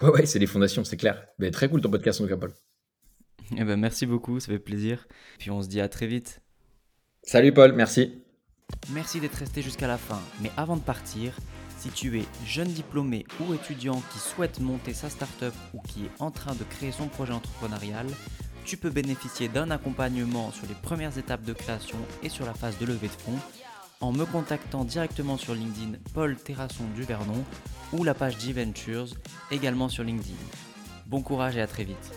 Ouais, 0.00 0.08
ouais, 0.08 0.24
c'est 0.24 0.38
les 0.38 0.46
fondations, 0.46 0.82
c'est 0.82 0.96
clair. 0.96 1.26
Mais 1.38 1.50
très 1.50 1.68
cool 1.68 1.82
ton 1.82 1.90
podcast, 1.90 2.22
en 2.22 2.24
tout 2.24 2.30
cas, 2.30 2.38
Paul. 2.38 2.54
Eh 3.54 3.64
ben, 3.64 3.76
merci 3.76 4.06
beaucoup, 4.06 4.40
ça 4.40 4.46
fait 4.46 4.58
plaisir. 4.58 5.06
Puis 5.38 5.50
on 5.50 5.60
se 5.60 5.68
dit 5.68 5.82
à 5.82 5.90
très 5.90 6.06
vite. 6.06 6.40
Salut, 7.22 7.52
Paul, 7.52 7.74
merci. 7.74 8.22
Merci 8.94 9.20
d'être 9.20 9.34
resté 9.34 9.60
jusqu'à 9.60 9.88
la 9.88 9.98
fin. 9.98 10.22
Mais 10.40 10.50
avant 10.56 10.78
de 10.78 10.82
partir, 10.82 11.36
si 11.76 11.90
tu 11.90 12.18
es 12.18 12.24
jeune 12.46 12.68
diplômé 12.68 13.26
ou 13.40 13.52
étudiant 13.52 14.02
qui 14.10 14.20
souhaite 14.20 14.58
monter 14.60 14.94
sa 14.94 15.10
startup 15.10 15.52
ou 15.74 15.82
qui 15.82 16.06
est 16.06 16.10
en 16.18 16.30
train 16.30 16.54
de 16.54 16.64
créer 16.64 16.92
son 16.92 17.08
projet 17.08 17.34
entrepreneurial, 17.34 18.06
tu 18.64 18.76
peux 18.76 18.90
bénéficier 18.90 19.48
d'un 19.48 19.70
accompagnement 19.70 20.52
sur 20.52 20.66
les 20.66 20.74
premières 20.74 21.18
étapes 21.18 21.44
de 21.44 21.52
création 21.52 21.98
et 22.22 22.28
sur 22.28 22.46
la 22.46 22.54
phase 22.54 22.78
de 22.78 22.86
levée 22.86 23.08
de 23.08 23.12
fonds 23.12 23.38
en 24.00 24.12
me 24.12 24.24
contactant 24.24 24.84
directement 24.84 25.36
sur 25.36 25.54
LinkedIn 25.54 25.98
Paul 26.12 26.36
Terrasson 26.36 26.84
du 26.94 27.02
Vernon 27.02 27.44
ou 27.92 28.04
la 28.04 28.14
page 28.14 28.38
G-Ventures 28.40 29.08
également 29.50 29.88
sur 29.88 30.02
LinkedIn. 30.02 30.34
Bon 31.06 31.22
courage 31.22 31.56
et 31.56 31.60
à 31.60 31.66
très 31.66 31.84
vite. 31.84 32.12